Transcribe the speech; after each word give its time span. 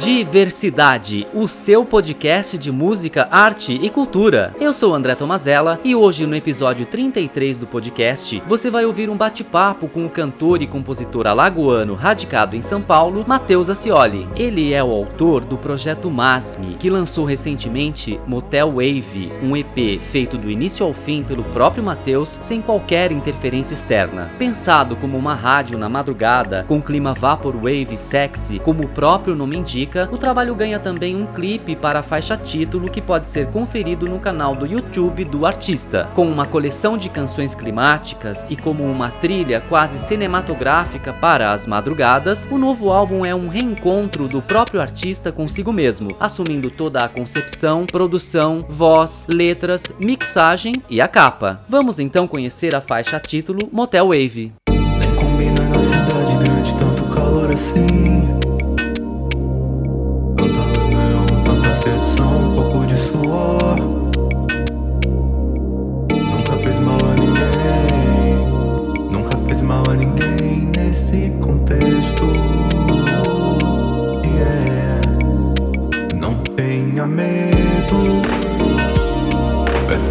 Diversidade, 0.00 1.26
o 1.34 1.46
seu 1.46 1.84
podcast 1.84 2.56
de 2.56 2.72
música, 2.72 3.28
arte 3.30 3.74
e 3.74 3.90
cultura. 3.90 4.54
Eu 4.58 4.72
sou 4.72 4.94
André 4.94 5.14
Tomazella 5.14 5.78
e 5.84 5.94
hoje 5.94 6.26
no 6.26 6.34
episódio 6.34 6.86
33 6.86 7.58
do 7.58 7.66
podcast 7.66 8.42
você 8.48 8.70
vai 8.70 8.86
ouvir 8.86 9.10
um 9.10 9.16
bate-papo 9.16 9.88
com 9.88 10.06
o 10.06 10.08
cantor 10.08 10.62
e 10.62 10.66
compositor 10.66 11.26
alagoano 11.26 11.94
radicado 11.94 12.56
em 12.56 12.62
São 12.62 12.80
Paulo, 12.80 13.26
Matheus 13.28 13.68
Acioli. 13.68 14.26
Ele 14.34 14.72
é 14.72 14.82
o 14.82 14.90
autor 14.90 15.44
do 15.44 15.58
projeto 15.58 16.10
MASME, 16.10 16.76
que 16.78 16.88
lançou 16.88 17.26
recentemente 17.26 18.18
Motel 18.26 18.70
Wave, 18.70 19.30
um 19.42 19.54
EP 19.54 20.00
feito 20.00 20.38
do 20.38 20.50
início 20.50 20.86
ao 20.86 20.94
fim 20.94 21.22
pelo 21.22 21.44
próprio 21.44 21.84
Matheus 21.84 22.38
sem 22.40 22.62
qualquer 22.62 23.12
interferência 23.12 23.74
externa. 23.74 24.30
Pensado 24.38 24.96
como 24.96 25.18
uma 25.18 25.34
rádio 25.34 25.76
na 25.76 25.90
madrugada, 25.90 26.64
com 26.66 26.80
clima 26.80 27.12
vaporwave 27.12 27.98
sexy, 27.98 28.58
como 28.60 28.84
o 28.84 28.88
próprio 28.88 29.36
nome 29.36 29.58
indica, 29.58 29.89
o 30.10 30.18
trabalho 30.18 30.54
ganha 30.54 30.78
também 30.78 31.16
um 31.16 31.26
clipe 31.26 31.74
para 31.74 32.00
a 32.00 32.02
faixa 32.02 32.36
título 32.36 32.90
que 32.90 33.00
pode 33.00 33.28
ser 33.28 33.48
conferido 33.48 34.06
no 34.06 34.18
canal 34.18 34.54
do 34.54 34.66
YouTube 34.66 35.24
do 35.24 35.44
artista. 35.44 36.08
Com 36.14 36.30
uma 36.30 36.46
coleção 36.46 36.96
de 36.96 37.08
canções 37.08 37.54
climáticas 37.54 38.46
e 38.48 38.56
como 38.56 38.84
uma 38.84 39.10
trilha 39.10 39.60
quase 39.68 39.98
cinematográfica 40.06 41.12
para 41.12 41.52
as 41.52 41.66
madrugadas, 41.66 42.46
o 42.50 42.58
novo 42.58 42.90
álbum 42.90 43.24
é 43.24 43.34
um 43.34 43.48
reencontro 43.48 44.28
do 44.28 44.40
próprio 44.40 44.80
artista 44.80 45.32
consigo 45.32 45.72
mesmo, 45.72 46.10
assumindo 46.20 46.70
toda 46.70 47.00
a 47.00 47.08
concepção, 47.08 47.86
produção, 47.86 48.64
voz, 48.68 49.26
letras, 49.32 49.94
mixagem 49.98 50.74
e 50.88 51.00
a 51.00 51.08
capa. 51.08 51.60
Vamos 51.68 51.98
então 51.98 52.28
conhecer 52.28 52.74
a 52.74 52.80
faixa 52.80 53.18
título 53.18 53.68
Motel 53.72 54.08
Wave. 54.08 54.52
Nem 54.68 55.14
combina 55.14 55.68
na 55.68 55.82
cidade 55.82 56.44
grande 56.44 56.74
tanto 56.74 57.04
calor 57.04 57.50
assim. 57.52 58.19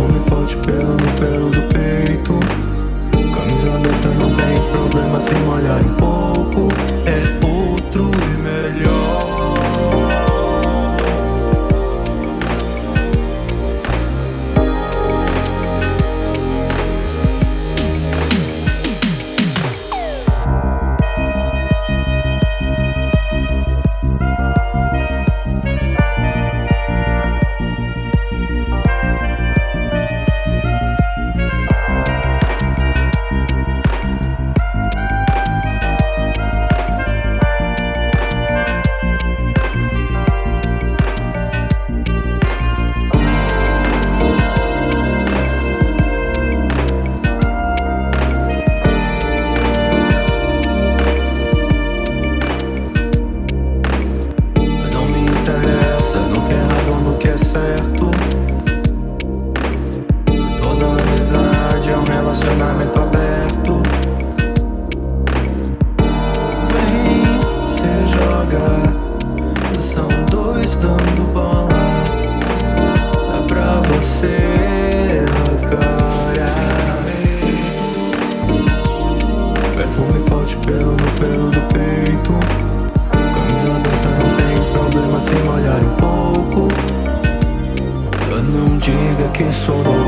Perfume 0.09 0.29
forte 0.29 0.57
pelo 0.57 0.93
no 0.93 1.11
pelo 1.19 1.49
do 1.51 1.61
peito. 1.73 2.39
Camisa 3.33 3.75
aberta 3.75 4.07
não 4.09 4.35
tem 4.35 4.71
problema 4.71 5.19
se 5.19 5.33
molhar 5.35 5.81
um 5.81 5.93
pouco. 5.95 6.73
É 7.05 7.45
outro 7.45 8.09
e 8.15 8.37
melhor. 8.41 9.38
Que 89.39 89.53
sou 89.53 89.98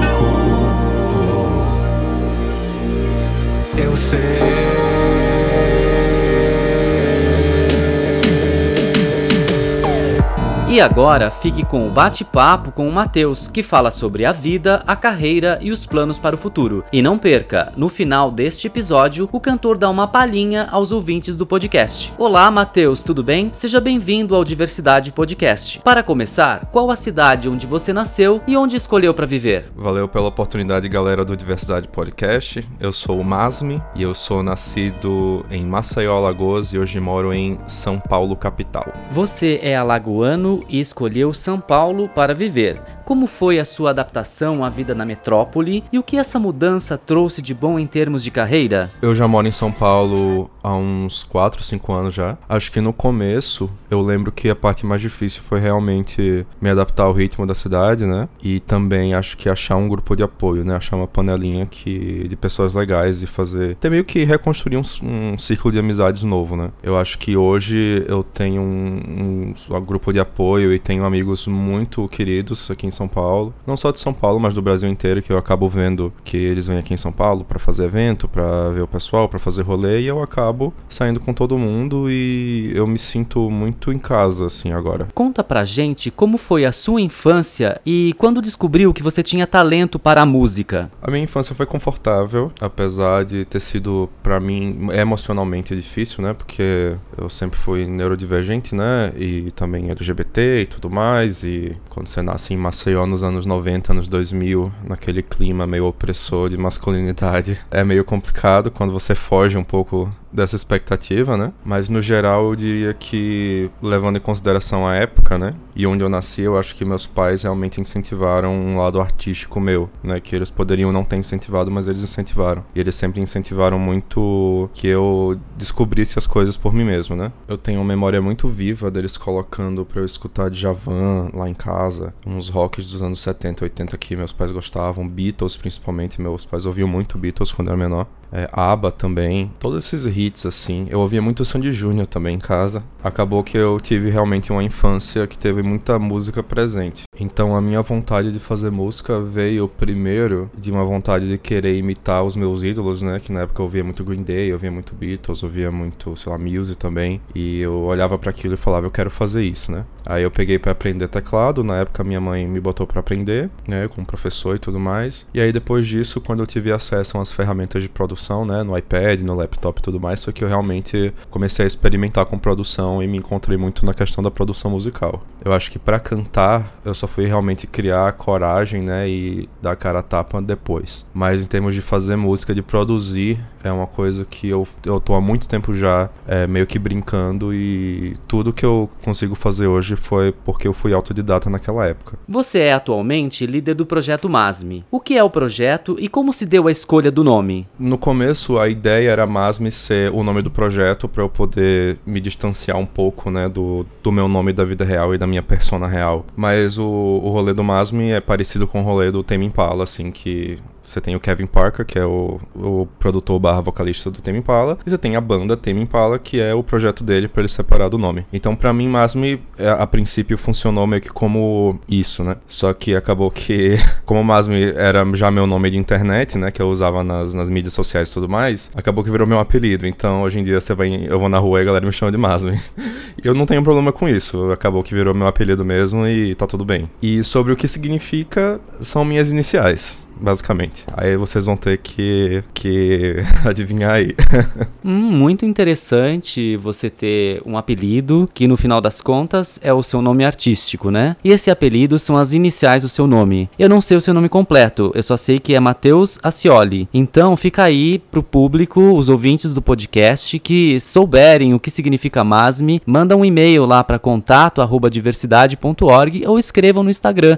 E 10.71 10.79
agora 10.79 11.29
fique 11.29 11.65
com 11.65 11.85
o 11.85 11.91
bate-papo 11.91 12.71
com 12.71 12.87
o 12.87 12.91
Matheus, 12.93 13.45
que 13.45 13.61
fala 13.61 13.91
sobre 13.91 14.23
a 14.23 14.31
vida, 14.31 14.81
a 14.87 14.95
carreira 14.95 15.59
e 15.61 15.69
os 15.69 15.85
planos 15.85 16.17
para 16.17 16.33
o 16.33 16.37
futuro. 16.37 16.85
E 16.93 17.01
não 17.01 17.17
perca, 17.17 17.73
no 17.75 17.89
final 17.89 18.31
deste 18.31 18.67
episódio, 18.67 19.27
o 19.33 19.39
cantor 19.41 19.77
dá 19.77 19.89
uma 19.89 20.07
palhinha 20.07 20.69
aos 20.71 20.93
ouvintes 20.93 21.35
do 21.35 21.45
podcast. 21.45 22.13
Olá, 22.17 22.49
Matheus, 22.49 23.03
tudo 23.03 23.21
bem? 23.21 23.49
Seja 23.51 23.81
bem-vindo 23.81 24.33
ao 24.33 24.45
Diversidade 24.45 25.11
Podcast. 25.11 25.79
Para 25.79 26.01
começar, 26.01 26.69
qual 26.71 26.89
a 26.89 26.95
cidade 26.95 27.49
onde 27.49 27.67
você 27.67 27.91
nasceu 27.91 28.41
e 28.47 28.55
onde 28.55 28.77
escolheu 28.77 29.13
para 29.13 29.25
viver? 29.25 29.69
Valeu 29.75 30.07
pela 30.07 30.29
oportunidade, 30.29 30.88
galera 30.88 31.25
do 31.25 31.35
Diversidade 31.35 31.89
Podcast. 31.89 32.65
Eu 32.79 32.93
sou 32.93 33.19
o 33.19 33.25
Masmi 33.25 33.83
e 33.93 34.03
eu 34.03 34.15
sou 34.15 34.41
nascido 34.41 35.45
em 35.51 35.65
Maceió, 35.65 36.15
Alagoas 36.15 36.71
e 36.71 36.79
hoje 36.79 36.97
moro 36.97 37.33
em 37.33 37.59
São 37.67 37.99
Paulo, 37.99 38.38
capital. 38.38 38.88
Você 39.11 39.59
é 39.61 39.75
alagoano 39.75 40.60
e 40.67 40.79
escolheu 40.79 41.33
São 41.33 41.59
Paulo 41.59 42.09
para 42.09 42.33
viver. 42.33 42.81
Como 43.11 43.27
foi 43.27 43.59
a 43.59 43.66
sua 43.66 43.89
adaptação 43.89 44.63
à 44.63 44.69
vida 44.69 44.95
na 44.95 45.03
metrópole 45.03 45.83
e 45.91 45.99
o 45.99 46.03
que 46.03 46.16
essa 46.16 46.39
mudança 46.39 46.97
trouxe 46.97 47.41
de 47.41 47.53
bom 47.53 47.77
em 47.77 47.85
termos 47.85 48.23
de 48.23 48.31
carreira? 48.31 48.89
Eu 49.01 49.13
já 49.13 49.27
moro 49.27 49.45
em 49.45 49.51
São 49.51 49.69
Paulo 49.69 50.49
há 50.63 50.73
uns 50.73 51.21
4, 51.23 51.61
5 51.61 51.91
anos 51.91 52.13
já. 52.13 52.38
Acho 52.47 52.71
que 52.71 52.79
no 52.79 52.94
começo 52.94 53.69
eu 53.89 54.01
lembro 54.01 54.31
que 54.31 54.50
a 54.50 54.55
parte 54.55 54.85
mais 54.85 55.01
difícil 55.01 55.41
foi 55.44 55.59
realmente 55.59 56.47
me 56.61 56.69
adaptar 56.69 57.03
ao 57.03 57.11
ritmo 57.11 57.45
da 57.45 57.53
cidade, 57.53 58.05
né? 58.05 58.29
E 58.41 58.61
também 58.61 59.13
acho 59.13 59.35
que 59.35 59.50
achar 59.50 59.75
um 59.75 59.89
grupo 59.89 60.16
de 60.16 60.23
apoio, 60.23 60.63
né? 60.63 60.77
Achar 60.77 60.95
uma 60.95 61.07
panelinha 61.07 61.66
que 61.66 62.25
de 62.29 62.35
pessoas 62.38 62.73
legais 62.73 63.21
e 63.21 63.27
fazer. 63.27 63.71
Até 63.73 63.89
meio 63.89 64.05
que 64.05 64.23
reconstruir 64.23 64.77
um, 64.77 64.83
um 65.03 65.38
círculo 65.38 65.73
de 65.73 65.79
amizades 65.79 66.23
novo, 66.23 66.55
né? 66.55 66.71
Eu 66.81 66.97
acho 66.97 67.17
que 67.17 67.35
hoje 67.35 68.05
eu 68.07 68.23
tenho 68.23 68.61
um, 68.61 69.53
um, 69.69 69.75
um 69.75 69.81
grupo 69.81 70.13
de 70.13 70.19
apoio 70.21 70.73
e 70.73 70.79
tenho 70.79 71.03
amigos 71.03 71.45
muito 71.45 72.07
queridos 72.07 72.71
aqui 72.71 72.88
em 72.88 72.91
São 72.91 73.00
Paulo. 73.07 73.53
Não 73.66 73.78
só 73.78 73.91
de 73.91 74.00
São 74.00 74.13
Paulo, 74.13 74.39
mas 74.39 74.53
do 74.53 74.62
Brasil 74.62 74.89
inteiro, 74.89 75.22
que 75.22 75.31
eu 75.31 75.38
acabo 75.38 75.69
vendo 75.69 76.13
que 76.23 76.38
eles 76.38 76.67
vêm 76.67 76.78
aqui 76.78 76.94
em 76.94 76.97
São 76.97 77.12
Paulo 77.12 77.44
para 77.44 77.59
fazer 77.59 77.85
evento, 77.85 78.28
para 78.28 78.69
ver 78.69 78.81
o 78.81 78.88
pessoal, 78.88 79.28
para 79.28 79.39
fazer 79.39 79.63
rolê, 79.63 80.01
e 80.01 80.07
eu 80.07 80.22
acabo 80.22 80.73
saindo 80.89 81.19
com 81.19 81.33
todo 81.33 81.57
mundo 81.57 82.09
e 82.09 82.71
eu 82.75 82.88
me 82.88 82.98
sinto 82.98 83.50
muito 83.50 83.92
em 83.92 84.00
casa, 84.00 84.48
assim, 84.48 84.71
agora. 84.71 85.07
Conta 85.13 85.44
pra 85.44 85.63
gente 85.63 86.09
como 86.12 86.38
foi 86.38 86.65
a 86.65 86.71
sua 86.71 87.01
infância 87.01 87.80
e 87.86 88.13
quando 88.18 88.42
descobriu 88.42 88.94
que 88.94 89.03
você 89.03 89.24
tinha 89.24 89.48
talento 89.48 89.98
para 90.00 90.21
a 90.21 90.25
música. 90.25 90.92
A 91.01 91.09
minha 91.09 91.24
infância 91.24 91.56
foi 91.56 91.65
confortável, 91.65 92.51
apesar 92.59 93.25
de 93.25 93.45
ter 93.45 93.59
sido, 93.59 94.09
para 94.21 94.39
mim, 94.39 94.89
emocionalmente 94.94 95.75
difícil, 95.75 96.24
né? 96.24 96.33
Porque 96.33 96.95
eu 97.18 97.30
sempre 97.30 97.57
fui 97.57 97.86
neurodivergente, 97.86 98.75
né? 98.75 99.12
E 99.18 99.51
também 99.51 99.89
LGBT 99.89 100.62
e 100.62 100.65
tudo 100.65 100.89
mais. 100.89 101.44
E 101.44 101.75
quando 101.89 102.07
você 102.07 102.21
nasce 102.21 102.53
em 102.53 102.57
Maceió 102.81 103.06
nos 103.06 103.24
anos 103.24 103.45
90, 103.45 103.94
anos 103.94 104.07
2000, 104.07 104.72
naquele 104.83 105.22
clima 105.22 105.68
meio 105.68 105.86
opressor 105.86 106.50
de 106.50 106.57
masculinidade, 106.57 107.60
é 107.69 107.83
meio 107.83 108.04
complicado 108.04 108.72
quando 108.72 108.92
você 108.92 109.13
foge 109.13 109.56
um 109.56 109.63
pouco 109.63 110.12
dessa 110.31 110.56
expectativa, 110.56 111.38
né? 111.38 111.54
Mas 111.63 111.89
no 111.89 112.01
geral 112.01 112.50
eu 112.50 112.56
diria 112.56 112.94
que, 112.94 113.69
levando 113.81 114.18
em 114.18 114.22
consideração 114.22 114.88
a 114.88 114.95
época, 114.95 115.38
né? 115.38 115.54
E 115.75 115.86
onde 115.86 116.04
eu 116.04 116.10
nasci, 116.10 116.42
eu 116.42 116.57
acho 116.57 116.75
que 116.75 116.86
meus 116.86 117.06
pais 117.06 117.44
realmente 117.44 117.80
incentivaram 117.80 118.54
um 118.54 118.78
lado 118.78 119.00
artístico 119.00 119.60
meu, 119.60 119.89
né? 120.04 120.19
Que 120.19 120.36
eles 120.36 120.51
poderiam 120.51 120.92
não 120.92 121.04
ter 121.04 121.18
incentivado, 121.18 121.72
mas 121.72 121.88
eles 121.88 122.04
incentivaram. 122.04 122.63
E 122.75 122.80
eles 122.80 122.95
sempre 122.95 123.22
incentivaram 123.22 123.80
muito 123.80 124.69
que 124.74 124.88
eu 124.88 125.39
descobrisse 125.57 126.18
as 126.18 126.28
coisas 126.28 126.57
por 126.57 126.74
mim 126.74 126.84
mesmo, 126.84 127.16
né? 127.16 127.31
Eu 127.48 127.57
tenho 127.57 127.80
uma 127.80 127.88
memória 127.88 128.22
muito 128.22 128.48
viva 128.48 128.89
deles 128.92 129.18
colocando 129.18 129.86
pra 129.86 130.01
eu 130.01 130.06
escutar 130.06 130.50
Djavan 130.50 131.30
lá 131.34 131.50
em 131.50 131.54
casa, 131.54 132.13
uns 132.25 132.50
rocks 132.50 132.89
dos 132.89 133.01
anos 133.04 133.19
70, 133.19 133.66
80 133.66 133.98
que 133.98 134.16
meus 134.16 134.31
pais 134.31 134.51
gostavam, 134.51 135.07
Beatles 135.07 135.56
principalmente, 135.56 136.22
meus 136.22 136.45
pais 136.45 136.66
ouviam 136.66 136.88
muito 136.88 137.18
Beatles 137.18 137.51
quando 137.51 137.69
eu 137.69 137.74
era 137.74 137.81
menor 137.81 138.07
é, 138.31 138.48
ABBA 138.51 138.92
também, 138.92 139.51
todos 139.60 139.86
esses 139.86 140.06
hits 140.06 140.45
assim. 140.45 140.88
Eu 140.89 141.00
ouvia 141.00 141.22
muito 141.22 141.44
Sandy 141.44 141.72
Júnior 141.72 142.07
também 142.07 142.36
em 142.36 142.39
casa. 142.39 142.83
Acabou 143.04 143.44
que 143.44 143.57
eu 143.57 143.80
tive 143.80 144.10
realmente 144.10 144.51
uma 144.51 144.63
infância 144.63 145.28
que 145.28 145.38
teve 145.38 145.62
muita 145.62 146.00
música 146.00 146.42
presente. 146.42 147.04
Então 147.19 147.56
a 147.56 147.62
minha 147.62 147.81
vontade 147.81 148.31
de 148.31 148.39
fazer 148.39 148.69
música 148.69 149.19
veio 149.19 149.68
primeiro 149.68 150.50
de 150.57 150.72
uma 150.72 150.83
vontade 150.83 151.28
de 151.28 151.38
querer 151.38 151.78
imitar 151.78 152.24
os 152.24 152.36
meus 152.36 152.63
ídolos, 152.63 153.01
né? 153.01 153.19
Que 153.19 153.31
na 153.31 153.42
época 153.42 153.62
eu 153.62 153.66
ouvia 153.66 153.83
muito 153.83 154.04
Green 154.04 154.24
Day, 154.24 154.50
eu 154.50 154.54
ouvia 154.54 154.72
muito 154.72 154.95
Beatles, 154.95 155.42
eu 155.42 155.50
ouvia 155.50 155.72
muito, 155.72 156.16
sei 156.16 156.31
lá, 156.31 156.38
Muse 156.38 156.75
também. 156.75 157.22
E 157.36 157.60
eu 157.60 157.81
olhava 157.81 158.18
para 158.18 158.30
aquilo 158.30 158.54
e 158.54 158.57
falava, 158.57 158.86
eu 158.86 158.92
quero 158.92 159.10
fazer 159.10 159.44
isso, 159.44 159.72
né? 159.72 159.86
Aí 160.06 160.24
eu 160.24 160.31
peguei 160.31 160.57
para 160.57 160.72
aprender 160.72 161.07
teclado, 161.07 161.63
na 161.63 161.77
época 161.77 162.04
minha 162.04 162.19
mãe 162.19 162.48
me 162.48 162.60
botou 162.60 162.88
para 162.88 163.00
aprender, 163.00 163.50
né, 163.68 163.88
com 163.88 164.01
o 164.01 164.06
professor 164.06 164.56
e 164.56 164.60
tudo 164.60 164.80
mais. 164.80 165.25
E 165.34 165.39
aí 165.39 165.51
depois 165.51 165.86
disso, 165.86 166.19
quando 166.19 166.39
eu 166.39 166.48
tive 166.48 166.72
acesso 166.72 167.18
às 167.18 167.31
ferramentas 167.31 167.84
de 167.84 167.89
produção, 167.89 168.20
né, 168.45 168.63
no 168.63 168.77
iPad, 168.77 169.21
no 169.21 169.35
laptop 169.35 169.79
e 169.79 169.83
tudo 169.83 170.00
mais, 170.00 170.23
foi 170.23 170.33
que 170.33 170.44
eu 170.44 170.47
realmente 170.47 171.13
comecei 171.29 171.65
a 171.65 171.68
experimentar 171.68 172.25
com 172.25 172.38
produção 172.38 173.01
e 173.01 173.07
me 173.07 173.18
encontrei 173.18 173.57
muito 173.57 173.85
na 173.85 173.94
questão 173.94 174.23
da 174.23 174.31
produção 174.31 174.71
musical. 174.71 175.21
Eu 175.44 175.53
acho 175.53 175.71
que 175.71 175.79
para 175.79 176.00
cantar, 176.00 176.79
eu 176.85 176.94
só 176.94 177.07
fui 177.07 177.25
realmente 177.25 177.65
criar 177.65 178.12
coragem, 178.13 178.81
né, 178.81 179.09
e 179.09 179.50
dar 179.62 179.75
cara 179.75 180.00
a 180.00 180.03
tapa 180.03 180.41
depois. 180.41 181.06
Mas 181.13 181.41
em 181.41 181.45
termos 181.45 181.73
de 181.73 181.81
fazer 181.81 182.15
música, 182.15 182.53
de 182.53 182.62
produzir, 182.62 183.39
é 183.63 183.71
uma 183.71 183.88
coisa 183.88 184.25
que 184.25 184.50
eu, 184.50 184.67
eu 184.85 185.00
tô 185.00 185.13
há 185.13 185.21
muito 185.21 185.47
tempo 185.47 185.74
já 185.74 186.09
é, 186.27 186.47
meio 186.47 186.67
que 186.67 186.79
brincando 186.79 187.53
e 187.53 188.15
tudo 188.27 188.53
que 188.53 188.65
eu 188.65 188.89
consigo 189.03 189.35
fazer 189.35 189.67
hoje 189.67 189.95
foi 189.95 190.31
porque 190.31 190.67
eu 190.67 190.74
fui 190.74 190.94
autodidata 190.94 191.50
naquela 191.50 191.85
época. 191.85 192.17
Você 192.27 192.59
é 192.59 192.74
atualmente 192.74 193.45
líder 193.45 193.75
do 193.75 193.85
projeto 193.85 194.29
MASME. 194.29 194.85
O 194.91 195.00
que 195.00 195.17
é 195.17 195.24
o 195.24 195.29
projeto 195.29 195.95
e 196.00 196.07
como 196.07 196.33
se 196.33 196.45
deu 196.45 196.67
a 196.67 196.71
escolha 196.71 197.12
do 197.12 197.24
nome? 197.24 197.67
No 197.77 197.97
começo, 198.12 198.60
a 198.60 198.68
ideia 198.68 199.10
era 199.10 199.25
MASME 199.25 199.72
ser 199.72 200.12
o 200.12 200.22
nome 200.22 200.42
do 200.42 200.52
projeto 200.52 201.08
para 201.08 201.24
eu 201.24 201.30
poder 201.30 201.98
me 202.06 202.19
distanciar 202.19 202.78
um 202.78 202.86
pouco 202.86 203.31
né, 203.31 203.48
do, 203.48 203.86
do 204.04 204.12
meu 204.12 204.28
nome 204.28 204.52
da 204.52 204.66
vida 204.66 204.84
real 204.84 205.16
e 205.16 205.18
da 205.18 205.25
minha 205.25 205.42
persona 205.42 205.88
real. 205.88 206.25
Mas 206.36 206.78
o, 206.78 206.84
o 206.84 207.30
rolê 207.30 207.54
do 207.54 207.63
MASME 207.63 208.12
é 208.12 208.19
parecido 208.19 208.68
com 208.68 208.81
o 208.81 208.84
rolê 208.84 209.12
do 209.12 209.24
Tame 209.24 209.46
Impala, 209.46 209.86
assim, 209.86 210.12
que 210.12 210.60
você 210.81 211.00
tem 211.00 211.16
o 211.16 211.19
Kevin 211.19 211.45
Parker, 211.45 211.86
que 211.86 211.98
é 211.98 212.06
o, 212.06 212.39
o 212.56 212.88
produtor 213.00 213.39
barra 213.39 213.62
vocalista 213.62 214.10
do 214.10 214.22
Tame 214.22 214.39
Impala, 214.39 214.78
e 214.86 214.89
você 214.89 214.98
tem 214.98 215.16
a 215.16 215.22
banda 215.22 215.56
Tame 215.56 215.81
Impala, 215.81 216.18
que 216.18 216.39
é 216.39 216.54
o 216.54 216.63
projeto 216.63 217.04
dele 217.04 217.28
para 217.28 217.42
ele 217.42 217.50
separar 217.50 217.89
do 217.89 217.98
nome. 217.98 218.25
Então, 218.33 218.56
para 218.56 218.74
mim, 218.74 218.88
Masmi, 218.88 219.42
é, 219.57 219.69
a 219.69 219.86
princípio, 219.86 220.38
funcionou 220.38 220.88
meio 220.88 221.01
que 221.01 221.10
como 221.10 221.80
isso, 221.88 222.24
né? 222.24 222.38
Só 222.48 222.74
que 222.74 222.95
acabou 222.95 223.30
que, 223.30 223.75
como 224.06 224.24
Masmi 224.24 224.74
era 224.75 225.06
já 225.13 225.30
meu 225.30 225.45
nome 225.45 225.69
de 225.69 225.78
internet, 225.78 226.38
né, 226.38 226.51
que 226.51 226.62
eu 226.62 226.69
usava 226.69 227.04
nas, 227.04 227.34
nas 227.34 227.50
mídias 227.50 227.74
sociais 227.74 228.10
e 228.10 228.13
tudo 228.13 228.27
mais, 228.27 228.72
acabou 228.75 229.04
que 229.04 229.10
virou 229.10 229.27
meu 229.27 229.39
apelido. 229.39 229.86
Então, 229.86 230.24
hoje 230.24 230.39
em 230.39 230.44
dia, 230.44 230.60
você 230.60 230.74
vai, 230.74 230.89
eu 231.07 231.19
vou 231.19 231.30
na 231.30 231.38
rua 231.38 231.60
e 231.60 231.62
a 231.62 231.66
galera 231.66 231.86
me 231.86 231.92
chama 231.92 232.12
de 232.12 232.18
Masmi. 232.18 232.60
eu 233.24 233.34
não 233.34 233.45
tenho 233.45 233.63
problema 233.63 233.92
com 233.92 234.10
isso, 234.10 234.51
acabou 234.51 234.84
que 234.84 234.94
virou 234.94 235.13
meu 235.13 235.27
apelido 235.27 235.63
mesmo 235.63 236.07
e 236.07 236.34
tá 236.36 236.48
tudo 236.48 236.66
bem. 236.66 236.89
E 237.01 237.24
sobre 237.24 237.54
o 237.54 237.56
que 237.56 237.68
significa, 237.68 238.60
são 238.80 239.06
minhas 239.06 239.31
iniciais 239.31 240.11
basicamente. 240.21 240.85
Aí 240.95 241.18
vocês 241.18 241.45
vão 241.45 241.57
ter 241.57 241.77
que, 241.77 242.44
que 242.53 243.18
adivinhar 243.44 243.94
aí. 243.94 244.15
hum, 244.85 245.12
muito 245.12 245.45
interessante 245.45 246.56
você 246.57 246.89
ter 246.89 247.41
um 247.45 247.57
apelido 247.57 248.29
que 248.33 248.47
no 248.47 248.56
final 248.56 248.79
das 248.79 249.01
contas 249.01 249.59
é 249.63 249.73
o 249.73 249.81
seu 249.81 250.01
nome 250.01 250.23
artístico, 250.23 250.91
né? 250.91 251.15
E 251.23 251.31
esse 251.31 251.50
apelido 251.50 251.97
são 251.97 252.15
as 252.15 252.33
iniciais 252.33 252.83
do 252.83 252.89
seu 252.89 253.07
nome. 253.07 253.50
Eu 253.57 253.69
não 253.69 253.81
sei 253.81 253.97
o 253.97 254.01
seu 254.01 254.13
nome 254.13 254.29
completo, 254.29 254.91
eu 254.94 255.03
só 255.03 255.18
sei 255.18 255.39
que 255.39 255.56
é 255.56 255.59
Matheus 255.59 256.19
Acioli. 256.21 256.88
Então 256.94 257.35
fica 257.35 257.63
aí 257.63 258.00
pro 258.12 258.21
público, 258.21 258.94
os 258.94 259.09
ouvintes 259.09 259.53
do 259.53 259.62
podcast 259.62 260.38
que 260.39 260.79
souberem 260.79 261.53
o 261.53 261.59
que 261.59 261.71
significa 261.71 262.24
MASME, 262.24 262.81
manda 262.85 263.17
um 263.17 263.25
e-mail 263.25 263.65
lá 263.65 263.83
para 263.83 264.00
contato@diversidade.org 264.00 266.24
ou 266.27 266.38
escrevam 266.38 266.83
no 266.83 266.89
Instagram 266.89 267.38